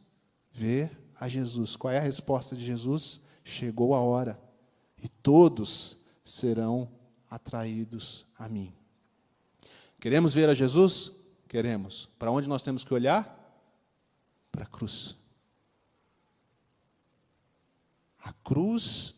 ver 0.51 0.97
a 1.19 1.27
Jesus. 1.27 1.75
Qual 1.75 1.93
é 1.93 1.99
a 1.99 2.01
resposta 2.01 2.55
de 2.55 2.65
Jesus? 2.65 3.21
Chegou 3.43 3.93
a 3.93 3.99
hora 3.99 4.39
e 5.03 5.09
todos 5.09 5.97
serão 6.23 6.89
atraídos 7.29 8.25
a 8.39 8.47
mim. 8.47 8.73
Queremos 9.99 10.33
ver 10.33 10.47
a 10.47 10.53
Jesus? 10.53 11.11
Queremos. 11.49 12.09
Para 12.17 12.31
onde 12.31 12.47
nós 12.47 12.63
temos 12.63 12.85
que 12.85 12.93
olhar? 12.93 13.37
Para 14.49 14.63
a 14.63 14.67
cruz. 14.67 15.17
A 18.23 18.31
cruz 18.31 19.15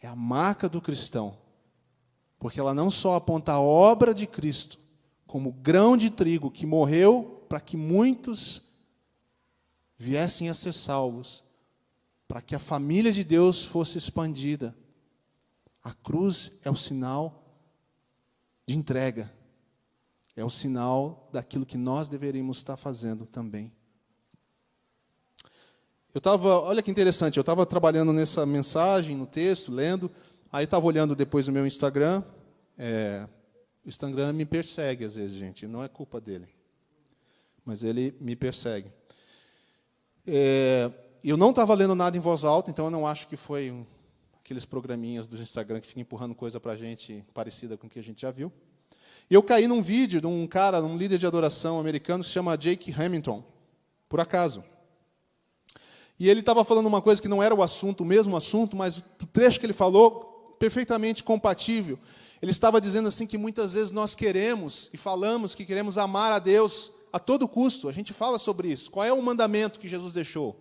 é 0.00 0.08
a 0.08 0.16
marca 0.16 0.68
do 0.68 0.80
cristão, 0.80 1.38
porque 2.36 2.58
ela 2.58 2.74
não 2.74 2.90
só 2.90 3.14
aponta 3.14 3.52
a 3.52 3.60
obra 3.60 4.12
de 4.12 4.26
Cristo, 4.26 4.80
como 5.28 5.52
grão 5.52 5.96
de 5.96 6.10
trigo 6.10 6.50
que 6.50 6.66
morreu 6.66 7.46
para 7.48 7.60
que 7.60 7.76
muitos 7.76 8.62
viessem 9.96 10.48
a 10.48 10.54
ser 10.54 10.72
salvos, 10.72 11.44
para 12.26 12.42
que 12.42 12.56
a 12.56 12.58
família 12.58 13.12
de 13.12 13.22
Deus 13.22 13.64
fosse 13.64 13.96
expandida 13.96 14.74
a 15.84 15.92
cruz 15.92 16.52
é 16.64 16.70
o 16.70 16.74
sinal 16.74 17.44
de 18.66 18.74
entrega. 18.74 19.30
É 20.34 20.42
o 20.42 20.50
sinal 20.50 21.28
daquilo 21.30 21.66
que 21.66 21.76
nós 21.76 22.08
deveríamos 22.08 22.56
estar 22.56 22.76
fazendo 22.78 23.26
também. 23.26 23.70
Eu 26.14 26.18
estava, 26.18 26.60
olha 26.60 26.82
que 26.82 26.90
interessante, 26.90 27.36
eu 27.36 27.42
estava 27.42 27.66
trabalhando 27.66 28.12
nessa 28.12 28.46
mensagem, 28.46 29.16
no 29.16 29.26
texto, 29.26 29.70
lendo, 29.70 30.10
aí 30.50 30.64
estava 30.64 30.86
olhando 30.86 31.14
depois 31.14 31.48
o 31.48 31.52
meu 31.52 31.66
Instagram. 31.66 32.22
É, 32.78 33.28
o 33.84 33.88
Instagram 33.88 34.32
me 34.32 34.44
persegue 34.44 35.04
às 35.04 35.16
vezes, 35.16 35.36
gente, 35.36 35.66
não 35.66 35.84
é 35.84 35.88
culpa 35.88 36.20
dele, 36.20 36.48
mas 37.64 37.84
ele 37.84 38.16
me 38.20 38.34
persegue. 38.34 38.90
É, 40.26 40.90
eu 41.22 41.36
não 41.36 41.50
estava 41.50 41.74
lendo 41.74 41.94
nada 41.94 42.16
em 42.16 42.20
voz 42.20 42.44
alta, 42.44 42.70
então 42.70 42.86
eu 42.86 42.90
não 42.90 43.06
acho 43.06 43.26
que 43.28 43.36
foi 43.36 43.70
um, 43.70 43.84
aqueles 44.44 44.66
programinhas 44.66 45.26
do 45.26 45.40
Instagram 45.40 45.80
que 45.80 45.86
ficam 45.86 46.02
empurrando 46.02 46.34
coisa 46.34 46.60
para 46.60 46.72
a 46.72 46.76
gente 46.76 47.24
parecida 47.32 47.78
com 47.78 47.86
o 47.86 47.90
que 47.90 47.98
a 47.98 48.02
gente 48.02 48.20
já 48.20 48.30
viu. 48.30 48.52
E 49.30 49.32
eu 49.32 49.42
caí 49.42 49.66
num 49.66 49.80
vídeo 49.80 50.20
de 50.20 50.26
um 50.26 50.46
cara, 50.46 50.82
um 50.82 50.98
líder 50.98 51.16
de 51.16 51.26
adoração 51.26 51.80
americano 51.80 52.22
que 52.22 52.28
se 52.28 52.34
chama 52.34 52.54
Jake 52.54 52.92
Hamilton, 52.92 53.42
por 54.06 54.20
acaso. 54.20 54.62
E 56.20 56.28
ele 56.28 56.40
estava 56.40 56.62
falando 56.62 56.84
uma 56.84 57.00
coisa 57.00 57.22
que 57.22 57.26
não 57.26 57.42
era 57.42 57.54
o 57.54 57.62
assunto, 57.62 58.02
o 58.02 58.04
mesmo 58.04 58.36
assunto, 58.36 58.76
mas 58.76 58.98
o 58.98 59.26
trecho 59.32 59.58
que 59.58 59.64
ele 59.64 59.72
falou, 59.72 60.54
perfeitamente 60.58 61.24
compatível. 61.24 61.98
Ele 62.42 62.50
estava 62.50 62.82
dizendo 62.82 63.08
assim 63.08 63.26
que 63.26 63.38
muitas 63.38 63.72
vezes 63.72 63.92
nós 63.92 64.14
queremos 64.14 64.90
e 64.92 64.98
falamos 64.98 65.54
que 65.54 65.64
queremos 65.64 65.96
amar 65.96 66.30
a 66.32 66.38
Deus 66.38 66.92
a 67.10 67.18
todo 67.18 67.48
custo. 67.48 67.88
A 67.88 67.92
gente 67.92 68.12
fala 68.12 68.38
sobre 68.38 68.68
isso. 68.68 68.90
Qual 68.90 69.06
é 69.06 69.12
o 69.12 69.22
mandamento 69.22 69.80
que 69.80 69.88
Jesus 69.88 70.12
deixou? 70.12 70.54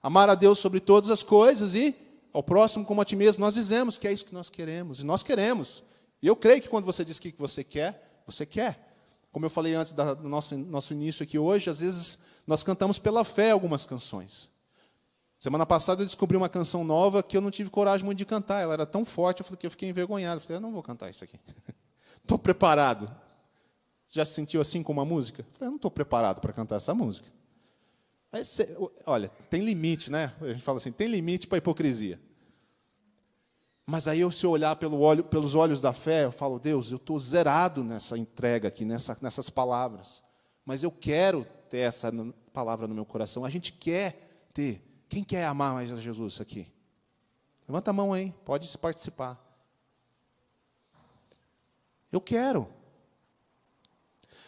Amar 0.00 0.30
a 0.30 0.36
Deus 0.36 0.60
sobre 0.60 0.78
todas 0.78 1.10
as 1.10 1.24
coisas 1.24 1.74
e 1.74 2.06
ao 2.32 2.42
próximo 2.42 2.84
como 2.84 3.00
a 3.00 3.04
ti 3.04 3.16
mesmo. 3.16 3.44
Nós 3.44 3.54
dizemos 3.54 3.98
que 3.98 4.06
é 4.06 4.12
isso 4.12 4.24
que 4.24 4.34
nós 4.34 4.50
queremos, 4.50 5.00
e 5.00 5.04
nós 5.04 5.22
queremos. 5.22 5.82
E 6.22 6.26
eu 6.26 6.36
creio 6.36 6.60
que 6.60 6.68
quando 6.68 6.84
você 6.84 7.04
diz 7.04 7.18
o 7.18 7.22
que 7.22 7.34
você 7.38 7.62
quer, 7.62 8.22
você 8.26 8.44
quer. 8.44 8.88
Como 9.30 9.44
eu 9.46 9.50
falei 9.50 9.74
antes 9.74 9.92
do 9.92 10.28
nosso, 10.28 10.56
nosso 10.56 10.92
início 10.92 11.22
aqui 11.22 11.38
hoje, 11.38 11.70
às 11.70 11.80
vezes 11.80 12.18
nós 12.46 12.62
cantamos 12.62 12.98
pela 12.98 13.24
fé 13.24 13.50
algumas 13.50 13.84
canções. 13.86 14.50
Semana 15.38 15.64
passada 15.64 16.02
eu 16.02 16.06
descobri 16.06 16.36
uma 16.36 16.48
canção 16.48 16.82
nova 16.82 17.22
que 17.22 17.36
eu 17.36 17.40
não 17.40 17.50
tive 17.50 17.70
coragem 17.70 18.04
muito 18.04 18.18
de 18.18 18.24
cantar. 18.24 18.60
Ela 18.60 18.72
era 18.72 18.86
tão 18.86 19.04
forte, 19.04 19.40
eu 19.40 19.56
que 19.56 19.66
eu 19.66 19.70
fiquei 19.70 19.88
envergonhado. 19.88 20.36
Eu 20.36 20.40
falei, 20.40 20.56
eu 20.56 20.60
não 20.60 20.72
vou 20.72 20.82
cantar 20.82 21.08
isso 21.08 21.22
aqui. 21.22 21.38
Estou 22.20 22.38
preparado. 22.38 23.08
Você 24.04 24.18
já 24.18 24.24
se 24.24 24.32
sentiu 24.32 24.60
assim 24.60 24.82
com 24.82 24.92
uma 24.92 25.04
música? 25.04 25.42
Eu 25.42 25.52
falei, 25.52 25.66
eu 25.68 25.70
não 25.70 25.76
estou 25.76 25.90
preparado 25.90 26.40
para 26.40 26.52
cantar 26.52 26.76
essa 26.76 26.94
música. 26.94 27.28
Olha, 29.06 29.28
tem 29.48 29.64
limite, 29.64 30.10
né? 30.10 30.34
A 30.40 30.48
gente 30.48 30.62
fala 30.62 30.76
assim, 30.76 30.92
tem 30.92 31.08
limite 31.08 31.46
para 31.46 31.56
a 31.56 31.60
hipocrisia. 31.60 32.20
Mas 33.86 34.06
aí, 34.06 34.20
eu, 34.20 34.30
se 34.30 34.44
eu 34.44 34.50
olhar 34.50 34.76
pelo 34.76 35.00
olho, 35.00 35.24
pelos 35.24 35.54
olhos 35.54 35.80
da 35.80 35.94
fé, 35.94 36.24
eu 36.24 36.32
falo, 36.32 36.58
Deus, 36.58 36.92
eu 36.92 36.96
estou 36.96 37.18
zerado 37.18 37.82
nessa 37.82 38.18
entrega 38.18 38.68
aqui, 38.68 38.84
nessa, 38.84 39.16
nessas 39.22 39.48
palavras. 39.48 40.22
Mas 40.62 40.82
eu 40.82 40.90
quero 40.90 41.46
ter 41.70 41.78
essa 41.78 42.12
palavra 42.52 42.86
no 42.86 42.94
meu 42.94 43.06
coração. 43.06 43.46
A 43.46 43.50
gente 43.50 43.72
quer 43.72 44.48
ter. 44.52 44.82
Quem 45.08 45.24
quer 45.24 45.46
amar 45.46 45.72
mais 45.72 45.90
a 45.90 45.96
Jesus 45.96 46.38
aqui? 46.38 46.70
Levanta 47.66 47.88
a 47.90 47.94
mão 47.94 48.12
aí, 48.12 48.34
pode 48.44 48.76
participar. 48.76 49.42
Eu 52.12 52.20
quero. 52.20 52.68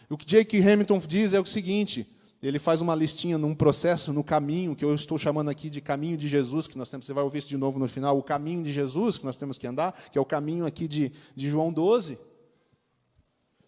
O 0.07 0.17
que 0.17 0.25
Jake 0.25 0.61
Hamilton 0.61 0.99
diz 0.99 1.33
é 1.33 1.39
o 1.39 1.45
seguinte: 1.45 2.07
ele 2.41 2.57
faz 2.57 2.81
uma 2.81 2.95
listinha 2.95 3.37
num 3.37 3.53
processo, 3.53 4.11
no 4.11 4.23
caminho, 4.23 4.75
que 4.75 4.83
eu 4.83 4.95
estou 4.95 5.17
chamando 5.17 5.49
aqui 5.49 5.69
de 5.69 5.79
caminho 5.79 6.17
de 6.17 6.27
Jesus, 6.27 6.65
que 6.65 6.77
nós 6.77 6.89
temos, 6.89 7.05
você 7.05 7.13
vai 7.13 7.23
ouvir 7.23 7.37
isso 7.37 7.49
de 7.49 7.57
novo 7.57 7.77
no 7.77 7.87
final, 7.87 8.17
o 8.17 8.23
caminho 8.23 8.63
de 8.63 8.71
Jesus 8.71 9.19
que 9.19 9.25
nós 9.25 9.35
temos 9.35 9.59
que 9.59 9.67
andar, 9.67 9.93
que 10.11 10.17
é 10.17 10.21
o 10.21 10.25
caminho 10.25 10.65
aqui 10.65 10.87
de, 10.87 11.11
de 11.35 11.49
João 11.49 11.71
12. 11.71 12.19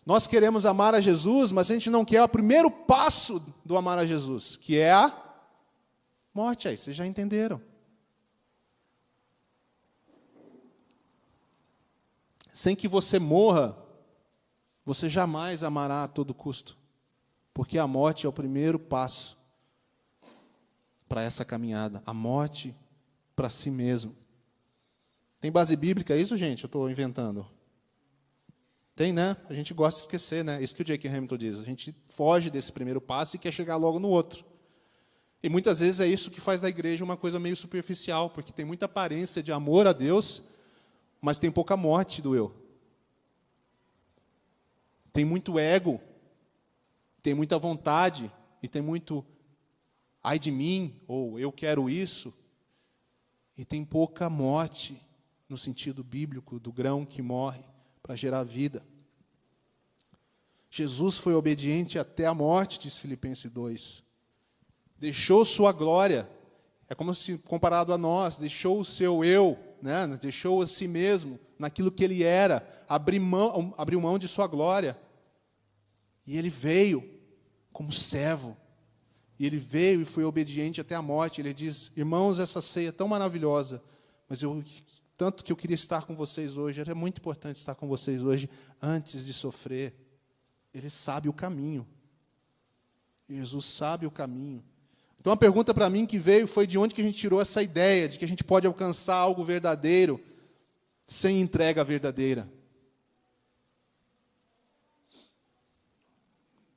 Nós 0.05 0.25
queremos 0.25 0.65
amar 0.65 0.95
a 0.95 0.99
Jesus, 0.99 1.51
mas 1.51 1.69
a 1.69 1.73
gente 1.75 1.89
não 1.89 2.03
quer 2.03 2.23
o 2.23 2.27
primeiro 2.27 2.69
passo 2.69 3.41
do 3.63 3.77
amar 3.77 3.99
a 3.99 4.05
Jesus, 4.05 4.57
que 4.57 4.77
é 4.77 4.91
a 4.91 5.13
morte. 6.33 6.67
Aí, 6.67 6.77
vocês 6.77 6.95
já 6.95 7.05
entenderam. 7.05 7.61
Sem 12.51 12.75
que 12.75 12.87
você 12.87 13.17
morra, 13.17 13.77
você 14.85 15.07
jamais 15.07 15.63
amará 15.63 16.03
a 16.03 16.07
todo 16.07 16.33
custo. 16.33 16.82
Porque 17.53 17.77
a 17.77 17.85
morte 17.85 18.25
é 18.25 18.29
o 18.29 18.33
primeiro 18.33 18.79
passo 18.79 19.37
para 21.07 21.21
essa 21.21 21.45
caminhada. 21.45 22.01
A 22.05 22.13
morte 22.13 22.75
para 23.35 23.49
si 23.49 23.69
mesmo. 23.69 24.15
Tem 25.39 25.51
base 25.51 25.75
bíblica 25.75 26.15
isso, 26.15 26.35
gente? 26.35 26.63
Eu 26.63 26.67
estou 26.67 26.89
inventando. 26.89 27.45
Tem, 28.95 29.11
né? 29.11 29.35
A 29.49 29.53
gente 29.53 29.73
gosta 29.73 29.97
de 29.97 30.05
esquecer, 30.05 30.43
né? 30.43 30.61
Isso 30.61 30.75
que 30.75 30.81
o 30.81 30.85
Jake 30.85 31.07
Hamilton 31.07 31.37
diz. 31.37 31.59
A 31.59 31.63
gente 31.63 31.95
foge 32.05 32.49
desse 32.49 32.71
primeiro 32.71 33.01
passo 33.01 33.35
e 33.35 33.39
quer 33.39 33.51
chegar 33.51 33.75
logo 33.75 33.99
no 33.99 34.07
outro. 34.07 34.45
E 35.41 35.49
muitas 35.49 35.79
vezes 35.79 35.99
é 35.99 36.07
isso 36.07 36.31
que 36.31 36.39
faz 36.39 36.61
da 36.61 36.69
igreja 36.69 37.03
uma 37.03 37.17
coisa 37.17 37.39
meio 37.39 37.55
superficial, 37.55 38.29
porque 38.29 38.53
tem 38.53 38.63
muita 38.63 38.85
aparência 38.85 39.43
de 39.43 39.51
amor 39.51 39.85
a 39.85 39.91
Deus, 39.91 40.41
mas 41.19 41.37
tem 41.37 41.51
pouca 41.51 41.75
morte 41.75 42.21
do 42.21 42.33
eu. 42.33 42.55
Tem 45.11 45.25
muito 45.25 45.59
ego 45.59 45.99
tem 47.23 47.33
muita 47.33 47.57
vontade 47.57 48.29
e 48.61 48.67
tem 48.67 48.81
muito 48.81 49.25
ai 50.21 50.37
de 50.37 50.51
mim, 50.51 51.01
ou 51.07 51.39
eu 51.39 51.51
quero 51.51 51.89
isso, 51.89 52.33
e 53.57 53.65
tem 53.65 53.83
pouca 53.83 54.29
morte, 54.29 55.01
no 55.49 55.57
sentido 55.57 56.03
bíblico, 56.03 56.59
do 56.59 56.71
grão 56.71 57.05
que 57.05 57.21
morre 57.21 57.63
para 58.01 58.15
gerar 58.15 58.43
vida. 58.43 58.85
Jesus 60.69 61.17
foi 61.17 61.33
obediente 61.33 61.99
até 61.99 62.25
a 62.25 62.33
morte, 62.33 62.79
diz 62.79 62.97
Filipenses 62.97 63.51
2. 63.51 64.03
Deixou 64.97 65.45
sua 65.45 65.71
glória, 65.71 66.27
é 66.89 66.95
como 66.95 67.13
se 67.13 67.37
comparado 67.37 67.93
a 67.93 67.97
nós, 67.97 68.37
deixou 68.37 68.79
o 68.79 68.85
seu 68.85 69.23
eu, 69.23 69.59
né? 69.81 70.07
deixou 70.19 70.61
a 70.61 70.67
si 70.67 70.87
mesmo 70.87 71.39
naquilo 71.59 71.91
que 71.91 72.03
ele 72.03 72.23
era, 72.23 72.85
abriu 72.89 73.21
mão, 73.21 73.73
abriu 73.77 74.01
mão 74.01 74.17
de 74.17 74.27
sua 74.27 74.47
glória. 74.47 74.97
E 76.25 76.37
ele 76.37 76.49
veio 76.49 77.12
como 77.73 77.91
servo. 77.91 78.55
E 79.37 79.45
ele 79.45 79.57
veio 79.57 80.01
e 80.01 80.05
foi 80.05 80.23
obediente 80.23 80.79
até 80.79 80.95
a 80.95 81.01
morte. 81.01 81.41
Ele 81.41 81.53
diz: 81.53 81.91
Irmãos, 81.97 82.39
essa 82.39 82.61
ceia 82.61 82.89
é 82.89 82.91
tão 82.91 83.07
maravilhosa, 83.07 83.83
mas 84.29 84.41
eu 84.41 84.63
tanto 85.17 85.43
que 85.43 85.51
eu 85.51 85.55
queria 85.55 85.75
estar 85.75 86.05
com 86.05 86.15
vocês 86.15 86.57
hoje, 86.57 86.81
era 86.81 86.95
muito 86.95 87.19
importante 87.19 87.57
estar 87.57 87.75
com 87.75 87.87
vocês 87.87 88.21
hoje 88.21 88.49
antes 88.81 89.25
de 89.25 89.33
sofrer. 89.33 89.93
Ele 90.73 90.89
sabe 90.89 91.29
o 91.29 91.33
caminho. 91.33 91.87
Jesus 93.29 93.65
sabe 93.65 94.05
o 94.05 94.11
caminho. 94.11 94.63
Então 95.19 95.31
a 95.31 95.37
pergunta 95.37 95.73
para 95.73 95.89
mim 95.89 96.05
que 96.05 96.17
veio 96.17 96.47
foi 96.47 96.67
de 96.67 96.77
onde 96.77 96.93
que 96.93 97.01
a 97.01 97.03
gente 97.03 97.17
tirou 97.17 97.39
essa 97.39 97.63
ideia 97.63 98.09
de 98.09 98.19
que 98.19 98.25
a 98.25 98.27
gente 98.27 98.43
pode 98.43 98.67
alcançar 98.67 99.15
algo 99.15 99.43
verdadeiro 99.43 100.19
sem 101.07 101.39
entrega 101.39 101.83
verdadeira. 101.83 102.49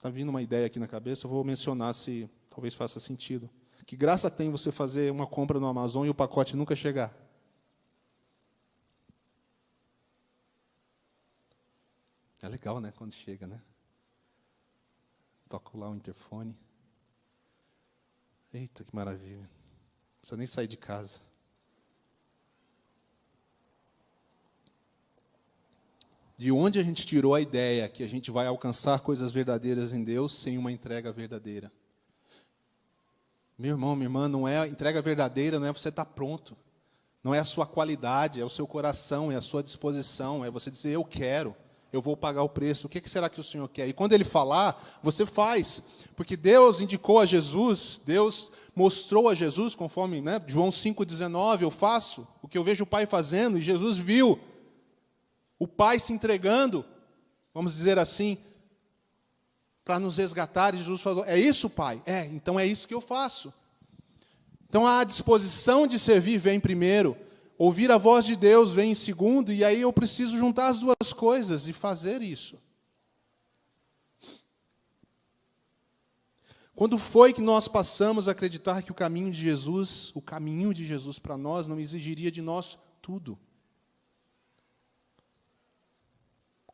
Está 0.07 0.15
vindo 0.15 0.29
uma 0.29 0.41
ideia 0.41 0.67
aqui 0.67 0.79
na 0.79 0.87
cabeça, 0.87 1.27
eu 1.27 1.31
vou 1.33 1.43
mencionar 1.43 1.93
se 1.93 2.31
talvez 2.49 2.77
faça 2.77 3.01
sentido. 3.01 3.51
Que 3.85 3.97
graça 3.97 4.31
tem 4.31 4.49
você 4.53 4.71
fazer 4.71 5.11
uma 5.11 5.27
compra 5.27 5.59
no 5.59 5.67
Amazon 5.67 6.07
e 6.07 6.09
o 6.09 6.15
pacote 6.15 6.55
nunca 6.55 6.77
chegar? 6.77 7.13
É 12.41 12.49
legal, 12.49 12.81
né? 12.81 12.93
Quando 12.97 13.11
chega, 13.11 13.49
né? 13.49 13.61
Toco 15.49 15.77
lá 15.77 15.91
o 15.91 15.97
interfone. 15.97 16.57
Eita, 18.55 18.85
que 18.85 18.95
maravilha. 18.95 19.39
Não 19.39 20.21
precisa 20.21 20.37
nem 20.37 20.47
sair 20.47 20.69
de 20.69 20.77
casa. 20.77 21.21
De 26.39 26.53
onde 26.53 26.79
a 26.79 26.83
gente 26.83 27.07
tirou 27.07 27.35
a 27.35 27.41
ideia 27.41 27.89
que 27.89 28.03
a 28.03 28.07
gente 28.07 28.31
vai 28.31 28.47
alcançar 28.47 29.01
coisas 29.01 29.33
verdadeiras 29.33 29.93
em 29.93 30.05
Deus 30.05 30.35
sem 30.35 30.59
uma 30.59 30.71
entrega 30.71 31.11
verdadeira? 31.11 31.73
Meu 33.59 33.71
irmão, 33.71 33.97
minha 33.97 34.05
irmã, 34.05 34.29
não 34.29 34.47
é 34.47 34.67
entrega 34.69 35.01
verdadeira, 35.01 35.59
não 35.59 35.67
é 35.67 35.73
você 35.73 35.89
estar 35.89 36.05
tá 36.05 36.11
pronto. 36.11 36.55
Não 37.25 37.35
é 37.35 37.39
a 37.39 37.45
sua 37.45 37.65
qualidade, 37.67 38.39
é 38.39 38.45
o 38.45 38.51
seu 38.51 38.67
coração, 38.67 39.33
é 39.33 39.37
a 39.37 39.41
sua 39.41 39.63
disposição, 39.63 40.45
é 40.45 40.51
você 40.51 40.71
dizer 40.71 40.91
eu 40.91 41.05
quero, 41.05 41.57
eu 41.91 42.03
vou 42.03 42.15
pagar 42.17 42.43
o 42.43 42.51
preço. 42.51 42.87
O 42.87 42.91
que 42.91 43.09
será 43.09 43.31
que 43.31 43.41
o 43.41 43.45
Senhor 43.45 43.67
quer? 43.69 43.89
E 43.89 43.95
quando 43.95 44.13
ele 44.13 44.23
falar, 44.23 45.01
você 45.03 45.25
faz, 45.25 45.83
porque 46.15 46.37
Deus 46.37 46.83
indicou 46.83 47.19
a 47.19 47.25
Jesus, 47.25 47.99
Deus 48.05 48.53
mostrou 48.75 49.27
a 49.27 49.35
Jesus, 49.35 49.75
conforme 49.75 50.21
né, 50.21 50.39
João 50.47 50.69
5,19, 50.69 51.63
eu 51.63 51.71
faço 51.71 52.29
o 52.43 52.47
que 52.47 52.59
eu 52.59 52.63
vejo 52.63 52.85
o 52.85 52.87
Pai 52.87 53.07
fazendo, 53.07 53.57
e 53.57 53.63
Jesus 53.63 53.97
viu 53.97 54.39
o 55.59 55.67
Pai 55.67 55.99
se 55.99 56.13
entregando, 56.13 56.85
vamos 57.55 57.75
dizer 57.75 57.99
assim, 57.99 58.39
para 59.85 60.01
nos 60.01 60.17
resgatar, 60.17 60.75
e 60.75 60.79
Jesus 60.79 61.01
falou: 61.01 61.25
É 61.25 61.39
isso, 61.39 61.71
Pai? 61.71 62.03
É, 62.05 62.27
então 62.27 62.59
é 62.59 62.67
isso 62.67 62.89
que 62.89 62.95
eu 62.95 63.01
faço. 63.01 63.55
Então 64.69 64.87
a 64.87 65.05
disposição 65.05 65.87
de 65.87 65.99
servir 65.99 66.39
vem 66.39 66.59
primeiro, 66.59 67.17
ouvir 67.57 67.91
a 67.91 67.97
voz 67.97 68.27
de 68.27 68.35
Deus 68.35 68.73
vem 68.73 68.91
em 68.91 68.95
segundo, 68.95 69.53
e 69.53 69.65
aí 69.65 69.81
eu 69.81 69.93
preciso 69.93 70.37
juntar 70.37 70.69
as 70.69 70.81
duas 70.81 71.13
coisas 71.15 71.69
e 71.69 71.73
fazer 71.73 72.21
isso. 72.21 72.59
Quando 76.75 76.99
foi 76.99 77.33
que 77.33 77.41
nós 77.41 77.69
passamos 77.69 78.29
a 78.29 78.33
acreditar 78.33 78.83
que 78.83 78.93
o 78.93 78.95
caminho 78.95 79.33
de 79.33 79.41
Jesus, 79.41 80.13
o 80.15 80.21
caminho 80.21 80.75
de 80.75 80.85
Jesus 80.85 81.19
para 81.19 81.39
nós, 81.39 81.67
não 81.67 81.81
exigiria 81.81 82.31
de 82.31 82.43
nós 82.43 82.79
tudo? 83.01 83.39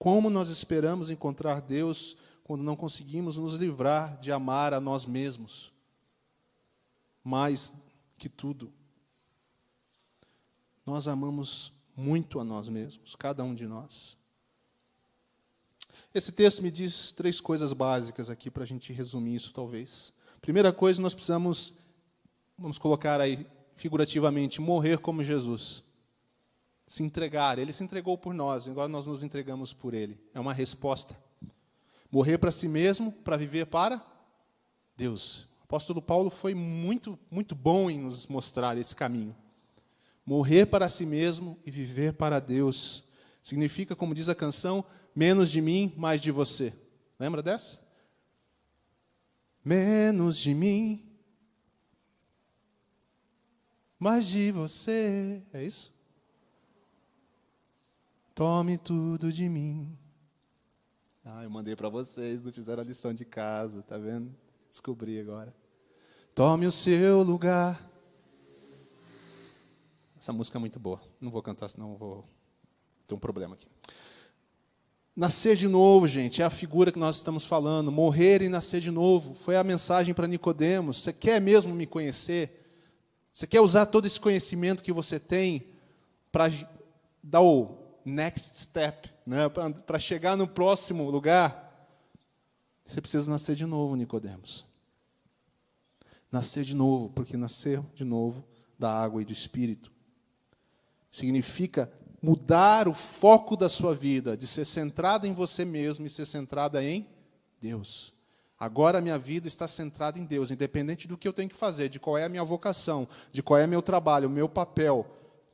Como 0.03 0.29
nós 0.29 0.49
esperamos 0.49 1.11
encontrar 1.11 1.61
Deus 1.61 2.17
quando 2.43 2.65
não 2.65 2.75
conseguimos 2.75 3.39
nos 3.39 3.55
livrar 3.55 4.19
de 4.19 4.33
amar 4.33 4.75
a 4.75 4.81
nós 4.81 5.07
mesmos 5.07 5.73
mais 7.23 7.73
que 8.19 8.29
tudo? 8.29 8.73
Nós 10.85 11.07
amamos 11.07 11.73
muito 11.97 12.41
a 12.41 12.45
nós 12.45 12.69
mesmos, 12.69 13.15
cada 13.15 13.45
um 13.45 13.55
de 13.55 13.65
nós. 13.65 14.17
Esse 16.13 16.33
texto 16.33 16.65
me 16.65 16.71
diz 16.73 17.13
três 17.13 17.41
coisas 17.41 17.73
básicas 17.73 18.29
aqui 18.29 18.51
para 18.51 18.65
a 18.65 18.67
gente 18.67 18.93
resumir 18.93 19.37
isso, 19.37 19.55
talvez. 19.55 20.13
Primeira 20.41 20.73
coisa, 20.73 21.01
nós 21.01 21.15
precisamos, 21.15 21.75
vamos 22.59 22.77
colocar 22.77 23.21
aí 23.21 23.47
figurativamente, 23.77 24.61
morrer 24.61 24.99
como 24.99 25.23
Jesus. 25.23 25.85
Se 26.87 27.03
entregar. 27.03 27.59
Ele 27.59 27.73
se 27.73 27.85
entregou 27.85 28.19
por 28.19 28.35
nós, 28.35 28.69
agora 28.69 28.89
nós 28.89 29.07
nos 29.07 29.23
entregamos 29.23 29.73
por 29.73 29.95
Ele. 29.95 30.19
É 30.35 30.41
uma 30.41 30.53
resposta. 30.53 31.17
Morrer 32.11 32.39
para 32.39 32.51
si 32.51 32.69
mesmo, 32.69 33.11
para 33.11 33.37
viver 33.37 33.67
para 33.67 34.05
Deus. 34.97 35.49
O 35.61 35.65
apóstolo 35.65 36.03
Paulo 36.03 36.29
foi 36.29 36.55
muito, 36.55 37.19
muito 37.31 37.55
bom 37.55 37.91
em 37.91 37.99
nos 37.99 38.27
mostrar 38.27 38.77
esse 38.77 38.95
caminho. 38.95 39.35
Morrer 40.25 40.67
para 40.67 40.89
si 40.89 41.07
mesmo 41.07 41.59
e 41.65 41.71
viver 41.71 42.13
para 42.13 42.39
Deus. 42.39 43.05
Significa, 43.43 43.97
como 43.97 44.15
diz 44.15 44.29
a 44.29 44.35
canção, 44.35 44.85
menos 45.15 45.51
de 45.51 45.61
mim, 45.61 45.93
mais 45.97 46.21
de 46.21 46.31
você. 46.31 46.73
Lembra 47.19 47.43
dessa? 47.43 47.81
Menos 49.65 50.37
de 50.37 50.55
mim, 50.55 51.13
mais 53.99 54.27
de 54.27 54.51
você. 54.51 55.41
É 55.53 55.63
isso? 55.63 55.92
Tome 58.35 58.79
tudo 58.79 59.31
de 59.31 59.47
mim. 59.47 59.95
Ah, 61.23 61.45
eu 61.45 61.51
mandei 61.51 61.77
para 61.77 61.91
vocês, 61.91 62.43
não 62.43 62.51
fizeram 62.51 62.83
a 62.83 62.87
lição 62.87 63.13
de 63.13 63.27
casa, 63.27 63.83
tá 63.83 63.99
vendo? 63.99 64.35
Descobri 64.71 65.21
agora. 65.21 65.55
Tome 66.35 66.67
o 66.67 66.73
seu 66.73 67.23
lugar. 67.23 67.87
Essa 70.19 70.33
música 70.33 70.57
é 70.57 70.61
muito 70.61 70.81
boa. 70.81 70.99
Não 71.21 71.31
vou 71.31 71.43
cantar, 71.43 71.69
senão 71.69 71.95
vou 71.95 72.25
ter 73.07 73.15
um 73.15 73.19
problema 73.19 73.55
aqui. 73.55 73.67
Nascer 75.15 75.55
de 75.55 75.69
novo, 75.69 76.09
gente, 76.09 76.41
é 76.41 76.45
a 76.47 76.51
figura 76.51 76.91
que 76.91 76.99
nós 76.99 77.17
estamos 77.17 77.45
falando. 77.45 77.93
Morrer 77.93 78.41
e 78.41 78.49
nascer 78.49 78.81
de 78.81 78.91
novo. 78.91 79.35
Foi 79.35 79.57
a 79.57 79.65
mensagem 79.65 80.15
para 80.15 80.27
Nicodemos. 80.27 81.03
Você 81.03 81.13
quer 81.13 81.39
mesmo 81.39 81.75
me 81.75 81.87
conhecer? 81.87 82.67
Você 83.31 83.47
quer 83.47 83.61
usar 83.61 83.85
todo 83.85 84.07
esse 84.07 84.19
conhecimento 84.19 84.83
que 84.83 84.91
você 84.91 85.21
tem 85.21 85.67
para 86.31 86.51
dar 87.23 87.43
o 87.43 87.82
next 88.05 88.61
step, 88.61 89.11
né? 89.27 89.49
para 89.49 89.99
chegar 89.99 90.37
no 90.37 90.47
próximo 90.47 91.11
lugar? 91.11 91.89
Você 92.85 93.01
precisa 93.01 93.31
nascer 93.31 93.57
de 93.57 93.65
novo, 93.65 93.97
Nicodemos. 93.97 94.65
Nascer 96.31 96.65
de 96.65 96.75
novo, 96.75 97.11
porque 97.11 97.37
nascer 97.37 97.81
de 97.95 98.05
novo 98.05 98.45
da 98.79 98.93
água 98.93 99.23
e 99.23 99.25
do 99.25 99.33
Espírito 99.33 99.93
significa 101.11 101.93
mudar 102.23 102.89
o 102.89 102.95
foco 102.95 103.57
da 103.57 103.69
sua 103.69 103.95
vida, 103.95 104.37
de 104.37 104.47
ser 104.47 104.65
centrada 104.65 105.29
em 105.29 105.35
você 105.35 105.65
mesmo 105.65 106.07
e 106.07 106.11
ser 106.11 106.25
centrada 106.25 106.83
em 106.83 107.07
Deus. 107.61 108.15
Agora 108.59 108.99
a 108.99 109.01
minha 109.01 109.19
vida 109.19 109.49
está 109.49 109.67
centrada 109.67 110.19
em 110.19 110.25
Deus, 110.25 110.51
independente 110.51 111.07
do 111.09 111.19
que 111.19 111.27
eu 111.27 111.33
tenho 111.33 111.49
que 111.49 111.57
fazer, 111.57 111.89
de 111.89 111.99
qual 111.99 112.17
é 112.17 112.25
a 112.25 112.29
minha 112.29 112.45
vocação, 112.45 113.09
de 113.31 113.43
qual 113.43 113.59
é 113.59 113.67
meu 113.67 113.83
trabalho, 113.83 114.29
o 114.29 114.33
meu 114.33 114.49
papel, 114.49 115.05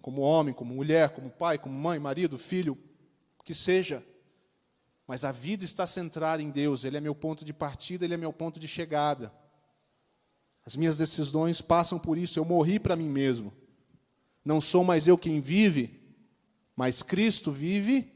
como 0.08 0.22
homem, 0.22 0.54
como 0.54 0.74
mulher, 0.74 1.10
como 1.10 1.28
pai, 1.28 1.58
como 1.58 1.78
mãe, 1.78 1.98
marido, 1.98 2.38
filho, 2.38 2.78
que 3.44 3.52
seja. 3.52 4.02
Mas 5.06 5.22
a 5.22 5.30
vida 5.30 5.66
está 5.66 5.86
centrada 5.86 6.42
em 6.42 6.48
Deus, 6.48 6.82
Ele 6.82 6.96
é 6.96 7.00
meu 7.00 7.14
ponto 7.14 7.44
de 7.44 7.52
partida, 7.52 8.06
Ele 8.06 8.14
é 8.14 8.16
meu 8.16 8.32
ponto 8.32 8.58
de 8.58 8.66
chegada. 8.66 9.30
As 10.64 10.76
minhas 10.76 10.96
decisões 10.96 11.60
passam 11.60 11.98
por 11.98 12.16
isso, 12.16 12.38
eu 12.38 12.44
morri 12.46 12.78
para 12.78 12.96
mim 12.96 13.10
mesmo. 13.10 13.52
Não 14.42 14.62
sou 14.62 14.82
mais 14.82 15.06
eu 15.06 15.18
quem 15.18 15.42
vive, 15.42 16.00
mas 16.74 17.02
Cristo 17.02 17.52
vive 17.52 18.10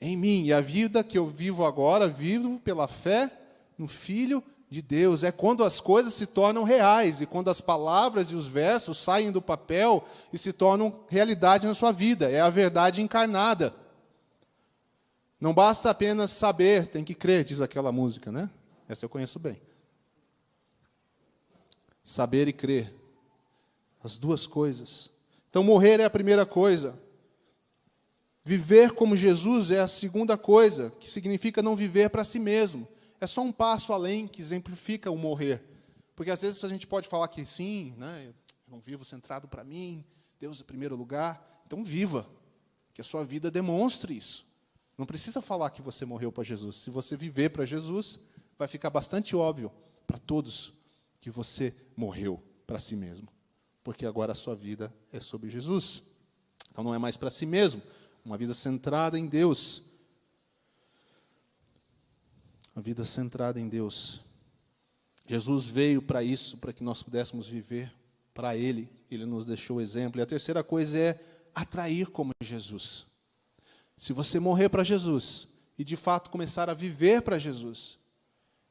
em 0.00 0.16
mim. 0.16 0.44
E 0.44 0.52
a 0.52 0.60
vida 0.60 1.02
que 1.02 1.18
eu 1.18 1.26
vivo 1.26 1.64
agora, 1.64 2.06
vivo 2.06 2.60
pela 2.60 2.86
fé 2.86 3.28
no 3.76 3.88
Filho 3.88 4.40
de 4.70 4.82
Deus. 4.82 5.22
É 5.22 5.30
quando 5.30 5.64
as 5.64 5.80
coisas 5.80 6.14
se 6.14 6.26
tornam 6.26 6.64
reais 6.64 7.20
e 7.20 7.26
quando 7.26 7.48
as 7.48 7.60
palavras 7.60 8.30
e 8.30 8.34
os 8.34 8.46
versos 8.46 8.98
saem 8.98 9.30
do 9.30 9.42
papel 9.42 10.04
e 10.32 10.38
se 10.38 10.52
tornam 10.52 11.00
realidade 11.08 11.66
na 11.66 11.74
sua 11.74 11.92
vida. 11.92 12.30
É 12.30 12.40
a 12.40 12.50
verdade 12.50 13.00
encarnada. 13.00 13.74
Não 15.40 15.52
basta 15.52 15.90
apenas 15.90 16.30
saber, 16.30 16.86
tem 16.86 17.04
que 17.04 17.14
crer, 17.14 17.44
diz 17.44 17.60
aquela 17.60 17.92
música, 17.92 18.32
né? 18.32 18.48
Essa 18.88 19.04
eu 19.04 19.08
conheço 19.08 19.38
bem. 19.38 19.60
Saber 22.02 22.48
e 22.48 22.52
crer. 22.52 22.94
As 24.02 24.18
duas 24.18 24.46
coisas. 24.46 25.10
Então, 25.48 25.62
morrer 25.62 26.00
é 26.00 26.04
a 26.04 26.10
primeira 26.10 26.44
coisa. 26.44 26.98
Viver 28.44 28.92
como 28.92 29.16
Jesus 29.16 29.70
é 29.70 29.80
a 29.80 29.86
segunda 29.86 30.36
coisa, 30.36 30.92
que 31.00 31.10
significa 31.10 31.62
não 31.62 31.74
viver 31.74 32.10
para 32.10 32.24
si 32.24 32.38
mesmo. 32.38 32.86
É 33.24 33.26
só 33.26 33.40
um 33.40 33.50
passo 33.50 33.90
além 33.94 34.28
que 34.28 34.42
exemplifica 34.42 35.10
o 35.10 35.16
morrer. 35.16 35.62
Porque 36.14 36.30
às 36.30 36.42
vezes 36.42 36.62
a 36.62 36.68
gente 36.68 36.86
pode 36.86 37.08
falar 37.08 37.26
que 37.28 37.46
sim, 37.46 37.94
né, 37.96 38.26
eu 38.26 38.34
não 38.68 38.82
vivo 38.82 39.02
centrado 39.02 39.48
para 39.48 39.64
mim, 39.64 40.04
Deus 40.38 40.60
é 40.60 40.62
primeiro 40.62 40.94
lugar. 40.94 41.62
Então 41.66 41.82
viva, 41.82 42.28
que 42.92 43.00
a 43.00 43.04
sua 43.04 43.24
vida 43.24 43.50
demonstre 43.50 44.14
isso. 44.14 44.46
Não 44.98 45.06
precisa 45.06 45.40
falar 45.40 45.70
que 45.70 45.80
você 45.80 46.04
morreu 46.04 46.30
para 46.30 46.44
Jesus. 46.44 46.76
Se 46.76 46.90
você 46.90 47.16
viver 47.16 47.48
para 47.48 47.64
Jesus, 47.64 48.20
vai 48.58 48.68
ficar 48.68 48.90
bastante 48.90 49.34
óbvio 49.34 49.72
para 50.06 50.18
todos 50.18 50.74
que 51.18 51.30
você 51.30 51.74
morreu 51.96 52.42
para 52.66 52.78
si 52.78 52.94
mesmo. 52.94 53.28
Porque 53.82 54.04
agora 54.04 54.32
a 54.32 54.36
sua 54.36 54.54
vida 54.54 54.94
é 55.10 55.18
sobre 55.18 55.48
Jesus. 55.48 56.02
Então 56.70 56.84
não 56.84 56.94
é 56.94 56.98
mais 56.98 57.16
para 57.16 57.30
si 57.30 57.46
mesmo, 57.46 57.80
uma 58.22 58.36
vida 58.36 58.52
centrada 58.52 59.18
em 59.18 59.26
Deus. 59.26 59.82
Uma 62.74 62.82
vida 62.82 63.04
centrada 63.04 63.60
em 63.60 63.68
Deus. 63.68 64.20
Jesus 65.26 65.66
veio 65.66 66.02
para 66.02 66.22
isso, 66.22 66.56
para 66.58 66.72
que 66.72 66.82
nós 66.82 67.02
pudéssemos 67.02 67.46
viver 67.46 67.92
para 68.32 68.56
Ele. 68.56 68.88
Ele 69.10 69.24
nos 69.24 69.44
deixou 69.44 69.76
o 69.76 69.80
exemplo. 69.80 70.20
E 70.20 70.22
a 70.22 70.26
terceira 70.26 70.64
coisa 70.64 70.98
é 70.98 71.20
atrair 71.54 72.08
como 72.08 72.32
Jesus. 72.42 73.06
Se 73.96 74.12
você 74.12 74.40
morrer 74.40 74.68
para 74.68 74.82
Jesus 74.82 75.46
e 75.78 75.84
de 75.84 75.96
fato 75.96 76.30
começar 76.30 76.68
a 76.68 76.74
viver 76.74 77.22
para 77.22 77.38
Jesus, 77.38 77.98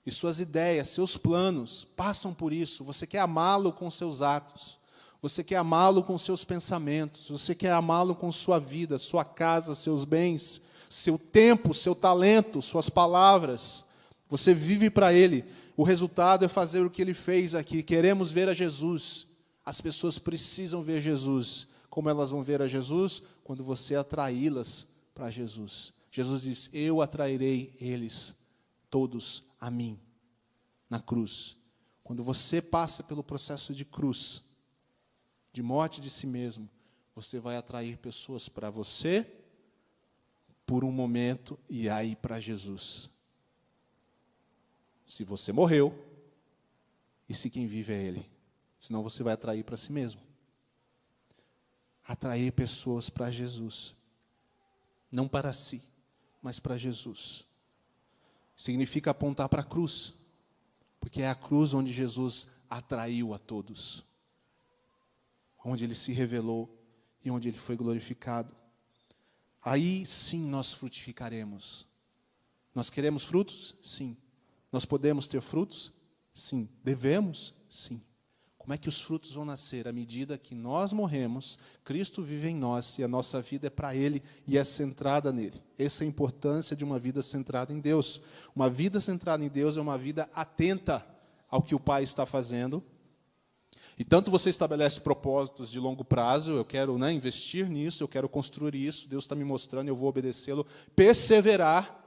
e 0.06 0.12
suas 0.12 0.40
ideias, 0.40 0.90
seus 0.90 1.16
planos 1.16 1.86
passam 1.86 2.34
por 2.34 2.52
isso, 2.52 2.84
você 2.84 3.08
quer 3.08 3.20
amá-lo 3.20 3.72
com 3.72 3.90
seus 3.90 4.22
atos. 4.22 4.78
Você 5.22 5.42
quer 5.42 5.56
amá-lo 5.56 6.04
com 6.04 6.18
seus 6.18 6.44
pensamentos, 6.44 7.30
você 7.30 7.56
quer 7.56 7.72
amá-lo 7.72 8.14
com 8.14 8.30
sua 8.30 8.60
vida, 8.60 8.98
sua 8.98 9.24
casa, 9.24 9.74
seus 9.74 10.04
bens, 10.04 10.62
seu 10.90 11.18
tempo, 11.18 11.74
seu 11.74 11.96
talento, 11.96 12.62
suas 12.62 12.90
palavras. 12.90 13.86
Você 14.34 14.52
vive 14.52 14.90
para 14.90 15.14
Ele. 15.14 15.46
O 15.78 15.84
resultado 15.84 16.44
é 16.44 16.48
fazer 16.48 16.84
o 16.84 16.90
que 16.90 17.04
Ele 17.04 17.14
fez 17.14 17.54
aqui. 17.54 17.84
Queremos 17.84 18.32
ver 18.32 18.50
a 18.50 18.54
Jesus. 18.56 19.28
As 19.64 19.80
pessoas 19.80 20.18
precisam 20.18 20.82
ver 20.82 21.00
Jesus. 21.02 21.68
Como 21.88 22.10
elas 22.10 22.32
vão 22.32 22.42
ver 22.42 22.60
a 22.60 22.68
Jesus? 22.68 23.22
Quando 23.44 23.64
você 23.64 23.96
atraí-las 23.96 24.88
para 25.14 25.30
Jesus. 25.30 25.94
Jesus 26.10 26.42
diz: 26.42 26.68
Eu 26.74 27.00
atrairei 27.00 27.76
eles 27.80 28.36
todos 28.90 29.44
a 29.62 29.70
mim, 29.70 30.00
na 30.90 31.00
cruz. 31.00 31.56
Quando 32.04 32.24
você 32.24 32.60
passa 32.60 33.04
pelo 33.04 33.24
processo 33.24 33.72
de 33.72 33.86
cruz, 33.86 34.42
de 35.52 35.62
morte 35.62 36.02
de 36.02 36.10
si 36.10 36.26
mesmo, 36.26 36.68
você 37.14 37.40
vai 37.40 37.56
atrair 37.56 37.98
pessoas 37.98 38.50
para 38.50 38.72
você 38.72 39.32
por 40.66 40.84
um 40.84 40.92
momento 40.92 41.56
e 41.70 41.88
aí 41.88 42.16
para 42.16 42.40
Jesus. 42.40 43.14
Se 45.14 45.24
você 45.24 45.52
morreu, 45.52 45.94
e 47.28 47.36
se 47.36 47.50
quem 47.50 47.68
vive 47.68 47.94
é 47.94 48.02
Ele. 48.02 48.30
Senão 48.80 49.04
você 49.04 49.22
vai 49.22 49.34
atrair 49.34 49.64
para 49.64 49.78
si 49.78 49.92
mesmo. 49.92 50.22
Atrair 52.08 52.52
pessoas 52.52 53.10
para 53.10 53.30
Jesus. 53.30 53.96
Não 55.12 55.28
para 55.28 55.54
si, 55.54 55.84
mas 56.42 56.60
para 56.60 56.78
Jesus. 56.78 57.46
Significa 58.56 59.12
apontar 59.12 59.50
para 59.50 59.62
a 59.62 59.66
cruz. 59.66 60.14
Porque 61.00 61.22
é 61.22 61.30
a 61.30 61.36
cruz 61.36 61.74
onde 61.74 61.94
Jesus 61.94 62.48
atraiu 62.70 63.34
a 63.34 63.38
todos 63.38 64.06
onde 65.64 65.84
ele 65.84 65.96
se 65.96 66.12
revelou 66.12 66.70
e 67.24 67.32
onde 67.32 67.48
ele 67.48 67.58
foi 67.58 67.76
glorificado. 67.76 68.54
Aí 69.62 70.06
sim 70.06 70.46
nós 70.46 70.74
frutificaremos. 70.74 71.86
Nós 72.76 72.90
queremos 72.90 73.24
frutos? 73.24 73.76
Sim. 73.82 74.18
Nós 74.74 74.84
podemos 74.84 75.28
ter 75.28 75.40
frutos? 75.40 75.94
Sim. 76.34 76.68
Devemos? 76.84 77.54
Sim. 77.70 78.02
Como 78.58 78.74
é 78.74 78.78
que 78.78 78.90
os 78.90 79.00
frutos 79.00 79.34
vão 79.34 79.46
nascer? 79.46 79.88
À 79.88 79.92
medida 79.92 80.38
que 80.38 80.56
nós 80.56 80.92
morremos, 80.94 81.60
Cristo 81.84 82.24
vive 82.24 82.48
em 82.48 82.56
nós 82.56 82.98
e 82.98 83.04
a 83.04 83.08
nossa 83.08 83.40
vida 83.40 83.68
é 83.68 83.70
para 83.70 83.96
Ele 83.96 84.24
e 84.48 84.58
é 84.58 84.64
centrada 84.64 85.32
nele. 85.32 85.62
Essa 85.78 86.04
é 86.04 86.06
a 86.06 86.10
importância 86.10 86.76
de 86.76 86.84
uma 86.84 86.98
vida 86.98 87.22
centrada 87.22 87.72
em 87.72 87.80
Deus. 87.80 88.20
Uma 88.56 88.70
vida 88.70 89.00
centrada 89.00 89.44
em 89.44 89.50
Deus 89.50 89.78
é 89.78 89.82
uma 89.82 89.98
vida 89.98 90.28
atenta 90.34 91.06
ao 91.50 91.62
que 91.62 91.76
o 91.76 91.80
Pai 91.80 92.02
está 92.02 92.26
fazendo. 92.26 92.84
E 94.00 94.04
tanto 94.04 94.32
você 94.32 94.50
estabelece 94.50 95.02
propósitos 95.02 95.70
de 95.70 95.80
longo 95.80 96.04
prazo, 96.04 96.54
eu 96.54 96.66
quero 96.66 96.98
né, 96.98 97.14
investir 97.14 97.70
nisso, 97.70 98.04
eu 98.04 98.08
quero 98.08 98.28
construir 98.28 98.74
isso, 98.74 99.08
Deus 99.08 99.26
está 99.26 99.36
me 99.36 99.44
mostrando, 99.44 99.88
eu 99.88 99.96
vou 99.96 100.10
obedecê-lo, 100.10 100.66
perseverar. 100.96 102.03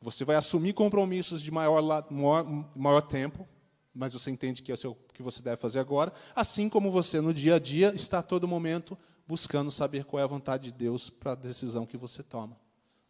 Você 0.00 0.24
vai 0.24 0.36
assumir 0.36 0.72
compromissos 0.72 1.42
de 1.42 1.50
maior, 1.50 1.82
maior, 2.10 2.44
maior 2.74 3.00
tempo, 3.02 3.46
mas 3.94 4.14
você 4.14 4.30
entende 4.30 4.62
que 4.62 4.72
é 4.72 4.74
o 4.88 4.94
que 5.12 5.22
você 5.22 5.42
deve 5.42 5.60
fazer 5.60 5.78
agora, 5.78 6.12
assim 6.34 6.68
como 6.68 6.90
você 6.90 7.20
no 7.20 7.34
dia 7.34 7.56
a 7.56 7.58
dia 7.58 7.92
está 7.94 8.20
a 8.20 8.22
todo 8.22 8.48
momento 8.48 8.96
buscando 9.26 9.70
saber 9.70 10.04
qual 10.04 10.20
é 10.20 10.24
a 10.24 10.26
vontade 10.26 10.64
de 10.64 10.72
Deus 10.72 11.10
para 11.10 11.32
a 11.32 11.34
decisão 11.34 11.84
que 11.84 11.96
você 11.96 12.22
toma, 12.22 12.58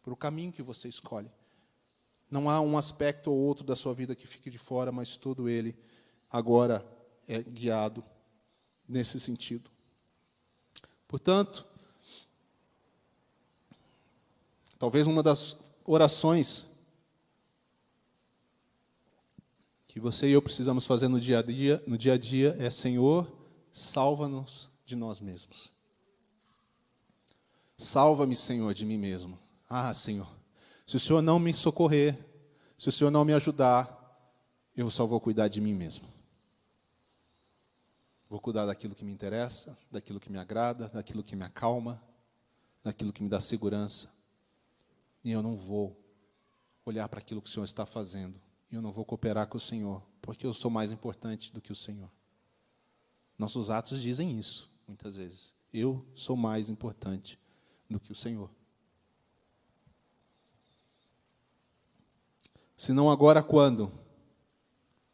para 0.03 0.13
o 0.13 0.17
caminho 0.17 0.51
que 0.51 0.61
você 0.61 0.87
escolhe. 0.87 1.31
Não 2.29 2.49
há 2.49 2.59
um 2.61 2.77
aspecto 2.77 3.31
ou 3.31 3.37
outro 3.37 3.65
da 3.65 3.75
sua 3.75 3.93
vida 3.93 4.15
que 4.15 4.27
fique 4.27 4.49
de 4.49 4.57
fora, 4.57 4.91
mas 4.91 5.17
todo 5.17 5.49
ele 5.49 5.75
agora 6.29 6.85
é 7.27 7.41
guiado 7.41 8.03
nesse 8.87 9.19
sentido. 9.19 9.69
Portanto, 11.07 11.65
talvez 14.77 15.07
uma 15.07 15.23
das 15.23 15.57
orações 15.85 16.67
que 19.91 19.99
você 19.99 20.25
e 20.25 20.31
eu 20.31 20.41
precisamos 20.41 20.85
fazer 20.85 21.09
no 21.09 21.19
dia 21.19 21.39
a 21.39 21.41
dia, 21.41 21.83
no 21.85 21.97
dia 21.97 22.13
a 22.13 22.17
dia 22.17 22.55
é 22.57 22.69
Senhor, 22.69 23.29
salva-nos 23.73 24.69
de 24.85 24.95
nós 24.95 25.19
mesmos. 25.19 25.69
Salva-me, 27.77 28.33
Senhor, 28.33 28.73
de 28.73 28.85
mim 28.85 28.97
mesmo. 28.97 29.37
Ah, 29.69 29.93
Senhor, 29.93 30.33
se 30.87 30.95
o 30.95 30.99
Senhor 30.99 31.21
não 31.21 31.37
me 31.39 31.53
socorrer, 31.53 32.17
se 32.77 32.87
o 32.87 32.91
Senhor 32.91 33.11
não 33.11 33.25
me 33.25 33.33
ajudar, 33.33 34.31
eu 34.77 34.89
só 34.89 35.05
vou 35.05 35.19
cuidar 35.19 35.49
de 35.49 35.59
mim 35.59 35.73
mesmo. 35.73 36.07
Vou 38.29 38.39
cuidar 38.39 38.65
daquilo 38.65 38.95
que 38.95 39.03
me 39.03 39.11
interessa, 39.11 39.77
daquilo 39.91 40.21
que 40.21 40.31
me 40.31 40.37
agrada, 40.37 40.87
daquilo 40.87 41.21
que 41.21 41.35
me 41.35 41.43
acalma, 41.43 42.01
daquilo 42.81 43.11
que 43.11 43.21
me 43.21 43.27
dá 43.27 43.41
segurança. 43.41 44.09
E 45.21 45.31
eu 45.31 45.41
não 45.41 45.57
vou 45.57 46.01
olhar 46.85 47.09
para 47.09 47.19
aquilo 47.19 47.41
que 47.41 47.49
o 47.49 47.51
Senhor 47.51 47.65
está 47.65 47.85
fazendo 47.85 48.39
eu 48.71 48.81
não 48.81 48.91
vou 48.91 49.03
cooperar 49.03 49.47
com 49.47 49.57
o 49.57 49.59
Senhor, 49.61 50.01
porque 50.21 50.45
eu 50.45 50.53
sou 50.53 50.71
mais 50.71 50.91
importante 50.91 51.51
do 51.53 51.61
que 51.61 51.71
o 51.71 51.75
Senhor. 51.75 52.09
Nossos 53.37 53.69
atos 53.69 54.01
dizem 54.01 54.37
isso, 54.37 54.69
muitas 54.87 55.17
vezes. 55.17 55.53
Eu 55.73 56.05
sou 56.15 56.35
mais 56.35 56.69
importante 56.69 57.39
do 57.89 57.99
que 57.99 58.11
o 58.11 58.15
Senhor. 58.15 58.49
Se 62.77 62.93
não 62.93 63.11
agora, 63.11 63.43
quando? 63.43 63.91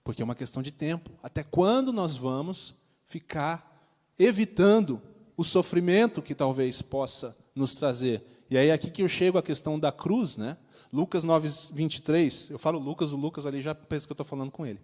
Porque 0.03 0.21
é 0.21 0.25
uma 0.25 0.35
questão 0.35 0.63
de 0.63 0.71
tempo. 0.71 1.11
Até 1.21 1.43
quando 1.43 1.91
nós 1.91 2.15
vamos 2.15 2.75
ficar 3.05 3.77
evitando 4.17 5.01
o 5.35 5.43
sofrimento 5.43 6.21
que 6.21 6.33
talvez 6.33 6.81
possa 6.81 7.37
nos 7.53 7.75
trazer? 7.75 8.36
E 8.49 8.57
aí 8.57 8.71
aqui 8.71 8.89
que 8.89 9.01
eu 9.01 9.07
chego 9.09 9.37
à 9.37 9.43
questão 9.43 9.79
da 9.79 9.91
cruz, 9.91 10.37
né? 10.37 10.57
Lucas 10.91 11.23
9, 11.23 11.49
23. 11.73 12.49
Eu 12.51 12.59
falo 12.59 12.79
Lucas, 12.79 13.11
o 13.11 13.17
Lucas 13.17 13.45
ali 13.45 13.61
já 13.61 13.75
pensa 13.75 14.07
que 14.07 14.11
eu 14.11 14.15
estou 14.15 14.25
falando 14.25 14.51
com 14.51 14.65
ele. 14.65 14.79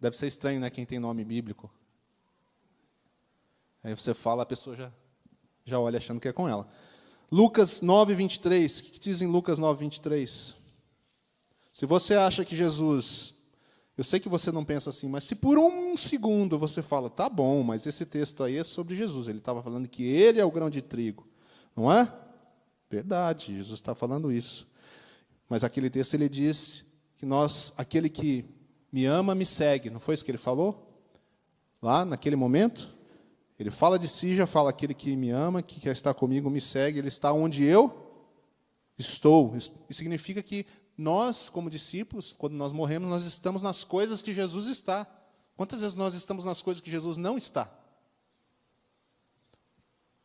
Deve 0.00 0.16
ser 0.16 0.26
estranho, 0.26 0.58
né? 0.58 0.70
Quem 0.70 0.86
tem 0.86 0.98
nome 0.98 1.24
bíblico. 1.24 1.70
Aí 3.84 3.94
você 3.94 4.14
fala, 4.14 4.42
a 4.42 4.46
pessoa 4.46 4.74
já, 4.74 4.90
já 5.64 5.78
olha 5.78 5.98
achando 5.98 6.20
que 6.20 6.28
é 6.28 6.32
com 6.32 6.48
ela. 6.48 6.68
Lucas 7.30 7.82
9, 7.82 8.14
23. 8.14 8.80
O 8.80 8.84
que 8.84 8.98
diz 8.98 9.20
em 9.20 9.26
Lucas 9.26 9.58
9, 9.58 9.80
23? 9.80 10.54
Se 11.72 11.86
você 11.86 12.14
acha 12.14 12.44
que 12.44 12.56
Jesus. 12.56 13.34
Eu 13.96 14.04
sei 14.04 14.18
que 14.18 14.28
você 14.28 14.50
não 14.50 14.64
pensa 14.64 14.88
assim, 14.88 15.06
mas 15.06 15.24
se 15.24 15.34
por 15.34 15.58
um 15.58 15.94
segundo 15.98 16.58
você 16.58 16.80
fala, 16.80 17.10
tá 17.10 17.28
bom, 17.28 17.62
mas 17.62 17.86
esse 17.86 18.06
texto 18.06 18.42
aí 18.42 18.56
é 18.56 18.64
sobre 18.64 18.96
Jesus. 18.96 19.28
Ele 19.28 19.38
estava 19.38 19.62
falando 19.62 19.86
que 19.86 20.02
ele 20.02 20.40
é 20.40 20.44
o 20.44 20.50
grão 20.50 20.70
de 20.70 20.80
trigo. 20.80 21.28
Não 21.76 21.90
é? 21.90 22.12
Verdade, 22.90 23.54
Jesus 23.54 23.78
está 23.78 23.94
falando 23.94 24.30
isso. 24.30 24.66
Mas 25.48 25.64
aquele 25.64 25.88
texto 25.88 26.14
ele 26.14 26.28
diz 26.28 26.84
que 27.16 27.26
nós, 27.26 27.72
aquele 27.76 28.08
que 28.08 28.44
me 28.90 29.06
ama, 29.06 29.34
me 29.34 29.46
segue. 29.46 29.90
Não 29.90 30.00
foi 30.00 30.14
isso 30.14 30.24
que 30.24 30.30
ele 30.30 30.38
falou? 30.38 30.92
Lá, 31.80 32.04
naquele 32.04 32.36
momento? 32.36 32.94
Ele 33.58 33.70
fala 33.70 33.98
de 33.98 34.08
si, 34.08 34.34
já 34.34 34.46
fala 34.46 34.70
aquele 34.70 34.92
que 34.92 35.14
me 35.16 35.30
ama, 35.30 35.62
que 35.62 35.80
quer 35.80 35.92
estar 35.92 36.12
comigo, 36.14 36.50
me 36.50 36.60
segue. 36.60 36.98
Ele 36.98 37.08
está 37.08 37.32
onde 37.32 37.64
eu 37.64 38.20
estou. 38.98 39.56
Isso 39.56 39.72
significa 39.90 40.42
que 40.42 40.66
nós, 40.96 41.48
como 41.48 41.70
discípulos, 41.70 42.32
quando 42.32 42.54
nós 42.54 42.72
morremos, 42.72 43.08
nós 43.08 43.24
estamos 43.24 43.62
nas 43.62 43.84
coisas 43.84 44.20
que 44.20 44.34
Jesus 44.34 44.66
está. 44.66 45.06
Quantas 45.56 45.80
vezes 45.80 45.96
nós 45.96 46.14
estamos 46.14 46.44
nas 46.44 46.60
coisas 46.60 46.80
que 46.80 46.90
Jesus 46.90 47.16
não 47.16 47.38
está? 47.38 47.72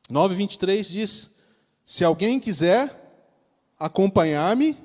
9,23 0.09 0.89
diz: 0.89 1.35
se 1.87 2.03
alguém 2.03 2.37
quiser 2.37 2.93
acompanhar-me, 3.79 4.77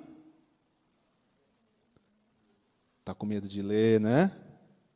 está 3.00 3.12
com 3.12 3.26
medo 3.26 3.48
de 3.48 3.60
ler, 3.60 4.00
né? 4.00 4.30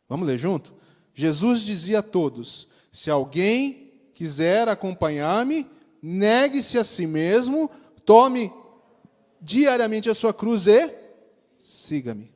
Vamos 0.09 0.25
ler 0.25 0.39
junto? 0.39 0.73
Jesus 1.13 1.63
dizia 1.63 1.99
a 1.99 2.03
todos: 2.05 2.69
se 2.93 3.11
alguém 3.11 3.93
quiser 4.15 4.69
acompanhar-me, 4.69 5.69
negue-se 6.01 6.79
a 6.79 6.85
si 6.85 7.09
mesmo, 7.09 7.69
tome 8.05 8.53
diariamente 9.41 10.09
a 10.09 10.15
sua 10.15 10.33
cruz 10.33 10.69
e 10.69 10.89
siga-me. 11.59 12.33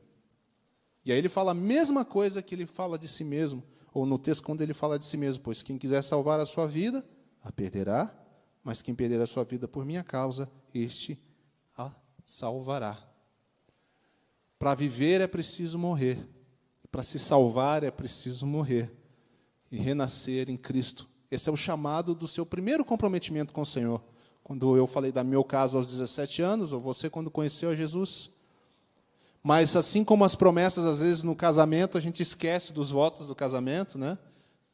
E 1.05 1.13
aí 1.13 1.17
ele 1.17 1.29
fala 1.29 1.51
a 1.51 1.55
mesma 1.55 2.03
coisa 2.03 2.41
que 2.41 2.53
ele 2.53 2.65
fala 2.65 2.99
de 2.99 3.07
si 3.07 3.23
mesmo, 3.23 3.63
ou 3.93 4.05
no 4.05 4.19
texto 4.19 4.43
quando 4.43 4.59
ele 4.59 4.73
fala 4.73 4.99
de 4.99 5.05
si 5.05 5.15
mesmo, 5.15 5.41
pois 5.41 5.63
quem 5.63 5.77
quiser 5.77 6.03
salvar 6.03 6.41
a 6.41 6.45
sua 6.45 6.67
vida, 6.67 7.05
a 7.41 7.53
perderá, 7.53 8.20
mas 8.63 8.81
quem 8.81 8.93
perder 8.93 9.19
a 9.21 9.27
sua 9.27 9.43
vida 9.43 9.67
por 9.67 9.85
minha 9.85 10.03
causa, 10.03 10.49
este 10.73 11.19
a 11.77 11.91
salvará. 12.23 12.97
Para 14.59 14.75
viver 14.75 15.21
é 15.21 15.27
preciso 15.27 15.79
morrer, 15.79 16.23
para 16.91 17.03
se 17.03 17.17
salvar 17.17 17.83
é 17.83 17.89
preciso 17.89 18.45
morrer 18.45 18.91
e 19.71 19.77
renascer 19.77 20.49
em 20.49 20.57
Cristo. 20.57 21.09
Esse 21.31 21.49
é 21.49 21.51
o 21.51 21.57
chamado 21.57 22.13
do 22.13 22.27
seu 22.27 22.45
primeiro 22.45 22.83
comprometimento 22.83 23.53
com 23.53 23.61
o 23.61 23.65
Senhor. 23.65 24.03
Quando 24.43 24.75
eu 24.75 24.85
falei 24.85 25.11
da 25.11 25.23
meu 25.23 25.43
caso 25.43 25.77
aos 25.77 25.87
17 25.87 26.41
anos, 26.41 26.73
ou 26.73 26.81
você 26.81 27.09
quando 27.09 27.31
conheceu 27.31 27.69
a 27.69 27.75
Jesus. 27.75 28.29
Mas 29.41 29.75
assim 29.75 30.03
como 30.03 30.25
as 30.25 30.35
promessas, 30.35 30.85
às 30.85 30.99
vezes 30.99 31.23
no 31.23 31.35
casamento, 31.35 31.97
a 31.97 32.01
gente 32.01 32.21
esquece 32.21 32.73
dos 32.73 32.91
votos 32.91 33.27
do 33.27 33.33
casamento, 33.33 33.97
né? 33.97 34.17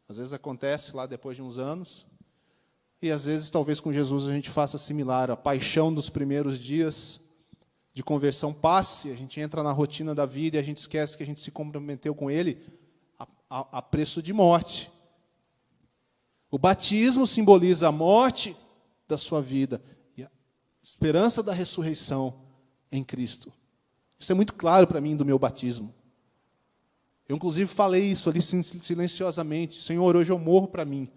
Às 0.09 0.17
vezes 0.17 0.33
acontece 0.33 0.95
lá 0.95 1.05
depois 1.05 1.37
de 1.37 1.43
uns 1.43 1.57
anos. 1.57 2.05
E 3.01 3.11
às 3.11 3.25
vezes, 3.25 3.49
talvez 3.49 3.79
com 3.79 3.93
Jesus, 3.93 4.27
a 4.27 4.33
gente 4.33 4.49
faça 4.49 4.77
similar. 4.77 5.29
A 5.29 5.37
paixão 5.37 5.93
dos 5.93 6.09
primeiros 6.09 6.57
dias 6.57 7.21
de 7.93 8.03
conversão 8.03 8.53
passe, 8.53 9.11
a 9.11 9.15
gente 9.15 9.39
entra 9.39 9.61
na 9.63 9.71
rotina 9.71 10.13
da 10.15 10.25
vida 10.25 10.57
e 10.57 10.59
a 10.59 10.63
gente 10.63 10.77
esquece 10.77 11.17
que 11.17 11.23
a 11.23 11.25
gente 11.25 11.39
se 11.39 11.51
comprometeu 11.51 12.13
com 12.15 12.29
Ele 12.29 12.57
a, 13.17 13.27
a, 13.49 13.77
a 13.77 13.81
preço 13.81 14.21
de 14.21 14.33
morte. 14.33 14.91
O 16.49 16.57
batismo 16.57 17.27
simboliza 17.27 17.87
a 17.87 17.91
morte 17.91 18.55
da 19.07 19.17
sua 19.17 19.41
vida 19.41 19.81
e 20.15 20.23
a 20.23 20.29
esperança 20.81 21.43
da 21.43 21.53
ressurreição 21.53 22.41
em 22.91 23.03
Cristo. 23.03 23.51
Isso 24.19 24.31
é 24.31 24.35
muito 24.35 24.53
claro 24.53 24.87
para 24.87 25.01
mim 25.01 25.15
do 25.15 25.25
meu 25.25 25.37
batismo. 25.37 25.93
Eu, 27.27 27.35
inclusive, 27.35 27.69
falei 27.69 28.11
isso 28.11 28.29
ali 28.29 28.41
silenciosamente: 28.41 29.81
Senhor, 29.81 30.15
hoje 30.15 30.31
eu 30.31 30.39
morro 30.39 30.67
para 30.67 30.85
mim 30.85 31.09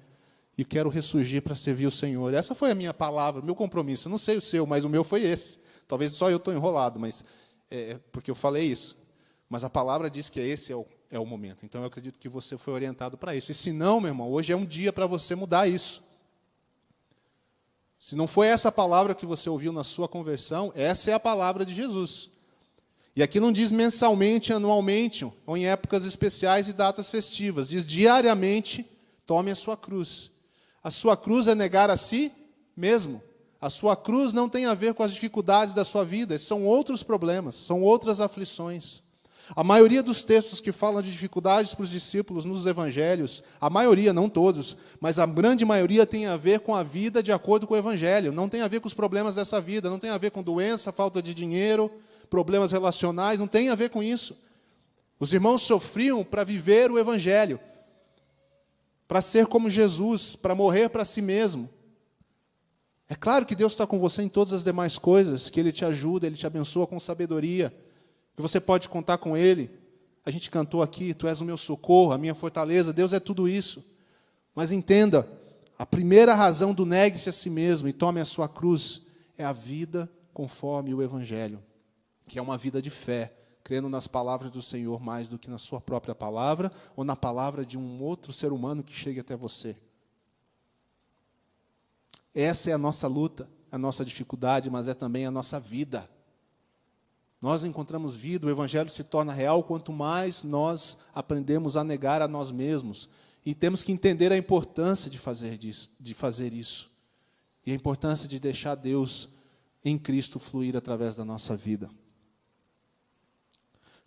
e 0.56 0.64
quero 0.64 0.88
ressurgir 0.88 1.42
para 1.42 1.54
servir 1.54 1.86
o 1.86 1.90
Senhor. 1.90 2.34
Essa 2.34 2.54
foi 2.54 2.70
a 2.70 2.74
minha 2.74 2.92
palavra, 2.92 3.40
meu 3.42 3.54
compromisso. 3.54 4.08
Eu 4.08 4.10
não 4.10 4.18
sei 4.18 4.36
o 4.36 4.40
seu, 4.40 4.66
mas 4.66 4.84
o 4.84 4.88
meu 4.88 5.02
foi 5.02 5.22
esse. 5.22 5.60
Talvez 5.88 6.12
só 6.12 6.30
eu 6.30 6.36
estou 6.36 6.52
enrolado, 6.52 7.00
mas 7.00 7.24
é, 7.70 7.92
é, 7.92 8.00
porque 8.12 8.30
eu 8.30 8.34
falei 8.34 8.64
isso. 8.66 8.96
Mas 9.48 9.64
a 9.64 9.70
palavra 9.70 10.10
diz 10.10 10.28
que 10.28 10.38
esse 10.38 10.72
é 10.72 10.76
o, 10.76 10.86
é 11.10 11.18
o 11.18 11.26
momento. 11.26 11.64
Então 11.64 11.80
eu 11.80 11.86
acredito 11.86 12.18
que 12.18 12.28
você 12.28 12.56
foi 12.56 12.74
orientado 12.74 13.16
para 13.16 13.34
isso. 13.34 13.50
E 13.50 13.54
se 13.54 13.72
não, 13.72 14.00
meu 14.00 14.10
irmão, 14.10 14.30
hoje 14.30 14.52
é 14.52 14.56
um 14.56 14.66
dia 14.66 14.92
para 14.92 15.06
você 15.06 15.34
mudar 15.34 15.66
isso. 15.66 16.02
Se 17.98 18.16
não 18.16 18.26
foi 18.26 18.46
essa 18.46 18.72
palavra 18.72 19.14
que 19.14 19.26
você 19.26 19.50
ouviu 19.50 19.72
na 19.72 19.84
sua 19.84 20.08
conversão, 20.08 20.72
essa 20.74 21.10
é 21.10 21.14
a 21.14 21.20
palavra 21.20 21.66
de 21.66 21.74
Jesus. 21.74 22.30
E 23.14 23.22
aqui 23.22 23.40
não 23.40 23.52
diz 23.52 23.72
mensalmente, 23.72 24.52
anualmente, 24.52 25.30
ou 25.44 25.56
em 25.56 25.66
épocas 25.66 26.06
especiais 26.06 26.68
e 26.68 26.72
datas 26.72 27.10
festivas. 27.10 27.68
Diz 27.68 27.84
diariamente, 27.84 28.86
tome 29.26 29.50
a 29.50 29.54
sua 29.54 29.76
cruz. 29.76 30.29
A 30.82 30.90
sua 30.90 31.16
cruz 31.16 31.46
é 31.46 31.54
negar 31.54 31.90
a 31.90 31.96
si 31.96 32.32
mesmo. 32.76 33.22
A 33.60 33.68
sua 33.68 33.94
cruz 33.94 34.32
não 34.32 34.48
tem 34.48 34.64
a 34.64 34.74
ver 34.74 34.94
com 34.94 35.02
as 35.02 35.12
dificuldades 35.12 35.74
da 35.74 35.84
sua 35.84 36.04
vida, 36.04 36.38
são 36.38 36.64
outros 36.64 37.02
problemas, 37.02 37.56
são 37.56 37.82
outras 37.82 38.20
aflições. 38.20 39.02
A 39.54 39.64
maioria 39.64 40.02
dos 40.02 40.22
textos 40.22 40.60
que 40.60 40.70
falam 40.70 41.02
de 41.02 41.10
dificuldades 41.10 41.74
para 41.74 41.82
os 41.82 41.90
discípulos 41.90 42.44
nos 42.44 42.64
evangelhos, 42.66 43.42
a 43.60 43.68
maioria, 43.68 44.12
não 44.12 44.28
todos, 44.28 44.76
mas 45.00 45.18
a 45.18 45.26
grande 45.26 45.64
maioria 45.64 46.06
tem 46.06 46.26
a 46.26 46.36
ver 46.36 46.60
com 46.60 46.74
a 46.74 46.82
vida 46.84 47.22
de 47.22 47.32
acordo 47.32 47.66
com 47.66 47.74
o 47.74 47.76
evangelho. 47.76 48.32
Não 48.32 48.48
tem 48.48 48.60
a 48.60 48.68
ver 48.68 48.80
com 48.80 48.86
os 48.86 48.94
problemas 48.94 49.34
dessa 49.34 49.60
vida, 49.60 49.90
não 49.90 49.98
tem 49.98 50.10
a 50.10 50.18
ver 50.18 50.30
com 50.30 50.42
doença, 50.42 50.92
falta 50.92 51.20
de 51.20 51.34
dinheiro, 51.34 51.90
problemas 52.30 52.70
relacionais, 52.70 53.40
não 53.40 53.48
tem 53.48 53.68
a 53.70 53.74
ver 53.74 53.90
com 53.90 54.02
isso. 54.02 54.36
Os 55.18 55.32
irmãos 55.34 55.62
sofriam 55.62 56.24
para 56.24 56.44
viver 56.44 56.90
o 56.90 56.98
evangelho, 56.98 57.58
para 59.10 59.20
ser 59.20 59.48
como 59.48 59.68
Jesus, 59.68 60.36
para 60.36 60.54
morrer 60.54 60.88
para 60.88 61.04
si 61.04 61.20
mesmo. 61.20 61.68
É 63.08 63.16
claro 63.16 63.44
que 63.44 63.56
Deus 63.56 63.72
está 63.72 63.84
com 63.84 63.98
você 63.98 64.22
em 64.22 64.28
todas 64.28 64.52
as 64.52 64.62
demais 64.62 64.98
coisas, 64.98 65.50
que 65.50 65.58
Ele 65.58 65.72
te 65.72 65.84
ajuda, 65.84 66.28
Ele 66.28 66.36
te 66.36 66.46
abençoa 66.46 66.86
com 66.86 67.00
sabedoria 67.00 67.74
que 68.36 68.40
você 68.40 68.60
pode 68.60 68.88
contar 68.88 69.18
com 69.18 69.36
Ele. 69.36 69.68
A 70.24 70.30
gente 70.30 70.48
cantou 70.48 70.80
aqui: 70.80 71.12
Tu 71.12 71.26
és 71.26 71.40
o 71.40 71.44
meu 71.44 71.56
socorro, 71.56 72.12
a 72.12 72.18
minha 72.18 72.36
fortaleza. 72.36 72.92
Deus 72.92 73.12
é 73.12 73.18
tudo 73.18 73.48
isso. 73.48 73.84
Mas 74.54 74.70
entenda: 74.70 75.28
a 75.76 75.84
primeira 75.84 76.32
razão 76.32 76.72
do 76.72 76.86
negue-se 76.86 77.28
a 77.28 77.32
si 77.32 77.50
mesmo 77.50 77.88
e 77.88 77.92
tome 77.92 78.20
a 78.20 78.24
sua 78.24 78.48
cruz 78.48 79.00
é 79.36 79.44
a 79.44 79.52
vida 79.52 80.08
conforme 80.32 80.94
o 80.94 81.02
Evangelho, 81.02 81.60
que 82.28 82.38
é 82.38 82.42
uma 82.42 82.56
vida 82.56 82.80
de 82.80 82.90
fé, 82.90 83.34
crendo 83.70 83.88
nas 83.88 84.08
palavras 84.08 84.50
do 84.50 84.60
Senhor 84.60 85.00
mais 85.00 85.28
do 85.28 85.38
que 85.38 85.48
na 85.48 85.56
sua 85.56 85.80
própria 85.80 86.12
palavra 86.12 86.72
ou 86.96 87.04
na 87.04 87.14
palavra 87.14 87.64
de 87.64 87.78
um 87.78 88.02
outro 88.02 88.32
ser 88.32 88.52
humano 88.52 88.82
que 88.82 88.92
chegue 88.92 89.20
até 89.20 89.36
você. 89.36 89.76
Essa 92.34 92.70
é 92.70 92.72
a 92.72 92.78
nossa 92.78 93.06
luta, 93.06 93.48
a 93.70 93.78
nossa 93.78 94.04
dificuldade, 94.04 94.68
mas 94.68 94.88
é 94.88 94.92
também 94.92 95.24
a 95.24 95.30
nossa 95.30 95.60
vida. 95.60 96.10
Nós 97.40 97.62
encontramos 97.62 98.16
vida, 98.16 98.44
o 98.44 98.50
Evangelho 98.50 98.90
se 98.90 99.04
torna 99.04 99.32
real 99.32 99.62
quanto 99.62 99.92
mais 99.92 100.42
nós 100.42 100.98
aprendemos 101.14 101.76
a 101.76 101.84
negar 101.84 102.20
a 102.20 102.26
nós 102.26 102.50
mesmos. 102.50 103.08
E 103.46 103.54
temos 103.54 103.84
que 103.84 103.92
entender 103.92 104.32
a 104.32 104.36
importância 104.36 105.08
de 105.08 105.16
fazer, 105.16 105.56
disso, 105.56 105.90
de 106.00 106.12
fazer 106.12 106.52
isso. 106.52 106.90
E 107.64 107.70
a 107.70 107.74
importância 107.76 108.28
de 108.28 108.40
deixar 108.40 108.74
Deus 108.74 109.28
em 109.84 109.96
Cristo 109.96 110.40
fluir 110.40 110.76
através 110.76 111.14
da 111.14 111.24
nossa 111.24 111.56
vida. 111.56 111.88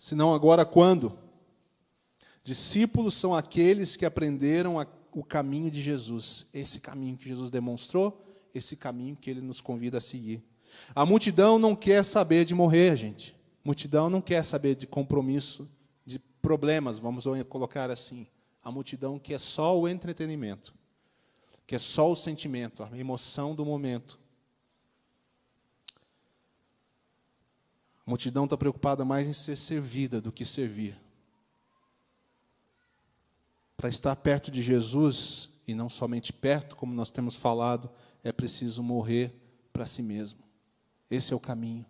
Senão, 0.03 0.33
agora 0.33 0.65
quando? 0.65 1.17
Discípulos 2.43 3.13
são 3.13 3.33
aqueles 3.33 3.95
que 3.95 4.05
aprenderam 4.05 4.77
a, 4.77 4.85
o 5.13 5.23
caminho 5.23 5.71
de 5.71 5.81
Jesus. 5.81 6.45
Esse 6.53 6.81
caminho 6.81 7.15
que 7.15 7.29
Jesus 7.29 7.49
demonstrou, 7.49 8.21
esse 8.53 8.75
caminho 8.75 9.15
que 9.15 9.29
ele 9.29 9.39
nos 9.39 9.61
convida 9.61 9.99
a 9.99 10.01
seguir. 10.01 10.43
A 10.93 11.05
multidão 11.05 11.57
não 11.57 11.73
quer 11.73 12.03
saber 12.03 12.43
de 12.43 12.53
morrer, 12.53 12.97
gente. 12.97 13.33
A 13.63 13.69
multidão 13.69 14.09
não 14.09 14.19
quer 14.19 14.43
saber 14.43 14.75
de 14.75 14.85
compromisso, 14.85 15.71
de 16.05 16.19
problemas, 16.41 16.99
vamos 16.99 17.23
colocar 17.47 17.89
assim. 17.89 18.27
A 18.61 18.69
multidão 18.69 19.17
quer 19.17 19.39
só 19.39 19.79
o 19.79 19.87
entretenimento, 19.87 20.73
quer 21.65 21.79
só 21.79 22.11
o 22.11 22.15
sentimento, 22.15 22.83
a 22.83 22.97
emoção 22.97 23.55
do 23.55 23.65
momento. 23.65 24.19
A 28.05 28.09
multidão 28.09 28.43
está 28.43 28.57
preocupada 28.57 29.05
mais 29.05 29.27
em 29.27 29.33
ser 29.33 29.55
servida 29.55 30.19
do 30.19 30.31
que 30.31 30.43
servir. 30.43 30.97
Para 33.77 33.89
estar 33.89 34.15
perto 34.15 34.51
de 34.51 34.61
Jesus, 34.61 35.49
e 35.67 35.73
não 35.73 35.89
somente 35.89 36.33
perto, 36.33 36.75
como 36.75 36.93
nós 36.93 37.11
temos 37.11 37.35
falado, 37.35 37.89
é 38.23 38.31
preciso 38.31 38.83
morrer 38.83 39.33
para 39.71 39.85
si 39.85 40.01
mesmo. 40.01 40.39
Esse 41.09 41.33
é 41.33 41.35
o 41.35 41.39
caminho. 41.39 41.85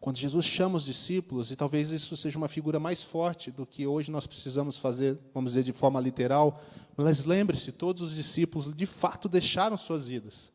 Quando 0.00 0.16
Jesus 0.16 0.46
chama 0.46 0.78
os 0.78 0.84
discípulos, 0.84 1.50
e 1.50 1.56
talvez 1.56 1.90
isso 1.90 2.16
seja 2.16 2.38
uma 2.38 2.48
figura 2.48 2.80
mais 2.80 3.04
forte 3.04 3.50
do 3.50 3.66
que 3.66 3.86
hoje 3.86 4.10
nós 4.10 4.26
precisamos 4.26 4.78
fazer, 4.78 5.18
vamos 5.34 5.52
dizer 5.52 5.62
de 5.62 5.74
forma 5.74 6.00
literal, 6.00 6.58
mas 6.96 7.24
lembre-se, 7.26 7.70
todos 7.70 8.00
os 8.00 8.14
discípulos 8.14 8.72
de 8.74 8.86
fato 8.86 9.28
deixaram 9.28 9.76
suas 9.76 10.08
vidas. 10.08 10.50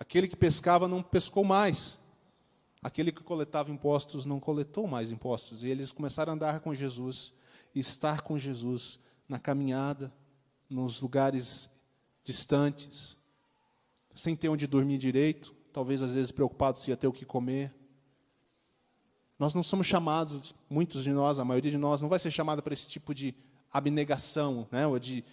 Aquele 0.00 0.26
que 0.26 0.36
pescava 0.36 0.88
não 0.88 1.00
pescou 1.00 1.44
mais. 1.44 2.00
Aquele 2.86 3.10
que 3.10 3.24
coletava 3.24 3.68
impostos 3.68 4.24
não 4.24 4.38
coletou 4.38 4.86
mais 4.86 5.10
impostos. 5.10 5.64
E 5.64 5.68
eles 5.68 5.90
começaram 5.90 6.30
a 6.30 6.34
andar 6.36 6.60
com 6.60 6.72
Jesus, 6.72 7.34
estar 7.74 8.20
com 8.20 8.38
Jesus 8.38 9.00
na 9.28 9.40
caminhada, 9.40 10.12
nos 10.70 11.00
lugares 11.00 11.68
distantes, 12.22 13.16
sem 14.14 14.36
ter 14.36 14.50
onde 14.50 14.68
dormir 14.68 14.98
direito, 14.98 15.52
talvez 15.72 16.00
às 16.00 16.14
vezes 16.14 16.30
preocupado 16.30 16.78
se 16.78 16.90
ia 16.90 16.96
ter 16.96 17.08
o 17.08 17.12
que 17.12 17.24
comer. 17.24 17.74
Nós 19.36 19.52
não 19.52 19.64
somos 19.64 19.88
chamados, 19.88 20.54
muitos 20.70 21.02
de 21.02 21.10
nós, 21.10 21.40
a 21.40 21.44
maioria 21.44 21.72
de 21.72 21.78
nós, 21.78 22.00
não 22.00 22.08
vai 22.08 22.20
ser 22.20 22.30
chamada 22.30 22.62
para 22.62 22.72
esse 22.72 22.86
tipo 22.86 23.12
de 23.12 23.34
abnegação, 23.72 24.64
né? 24.70 24.86
ou 24.86 24.96
de. 24.96 25.24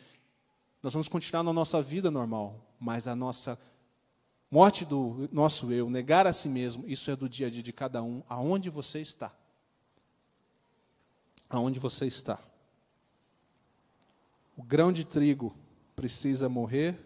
Nós 0.81 0.91
vamos 0.91 1.07
continuar 1.07 1.43
na 1.43 1.53
nossa 1.53 1.83
vida 1.83 2.09
normal, 2.09 2.75
mas 2.79 3.07
a 3.07 3.15
nossa 3.15 3.59
morte 4.53 4.85
do 4.85 5.27
nosso 5.31 5.71
eu, 5.71 5.89
negar 5.89 6.27
a 6.27 6.31
si 6.31 6.47
mesmo, 6.47 6.87
isso 6.87 7.09
é 7.09 7.15
do 7.15 7.27
dia 7.27 7.47
a 7.47 7.49
dia 7.49 7.63
de 7.63 7.73
cada 7.73 8.03
um, 8.03 8.21
aonde 8.29 8.69
você 8.69 9.01
está. 9.01 9.33
Aonde 11.49 11.79
você 11.79 12.05
está. 12.05 12.39
O 14.55 14.61
grão 14.61 14.93
de 14.93 15.03
trigo 15.03 15.57
precisa 15.95 16.47
morrer 16.47 16.99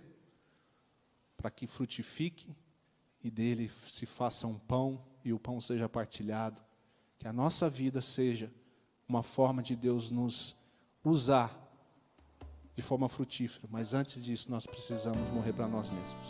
para 1.38 1.50
que 1.50 1.66
frutifique 1.68 2.54
e 3.24 3.32
dele 3.32 3.72
se 3.86 4.06
faça 4.06 4.46
um 4.46 4.60
pão 4.60 5.02
e 5.24 5.32
o 5.32 5.40
pão 5.40 5.62
seja 5.62 5.88
partilhado. 5.88 6.62
Que 7.18 7.30
a 7.30 7.34
nossa 7.34 7.70
vida 7.70 8.02
seja 8.02 8.52
uma 9.08 9.24
forma 9.24 9.64
de 9.64 9.74
Deus 9.74 10.12
nos 10.12 10.54
usar 11.02 11.66
de 12.76 12.82
forma 12.82 13.08
frutífera, 13.08 13.70
mas 13.72 13.94
antes 13.94 14.22
disso 14.22 14.52
nós 14.52 14.66
precisamos 14.66 15.30
morrer 15.30 15.54
para 15.54 15.68
nós 15.68 15.90
mesmos. 15.90 16.28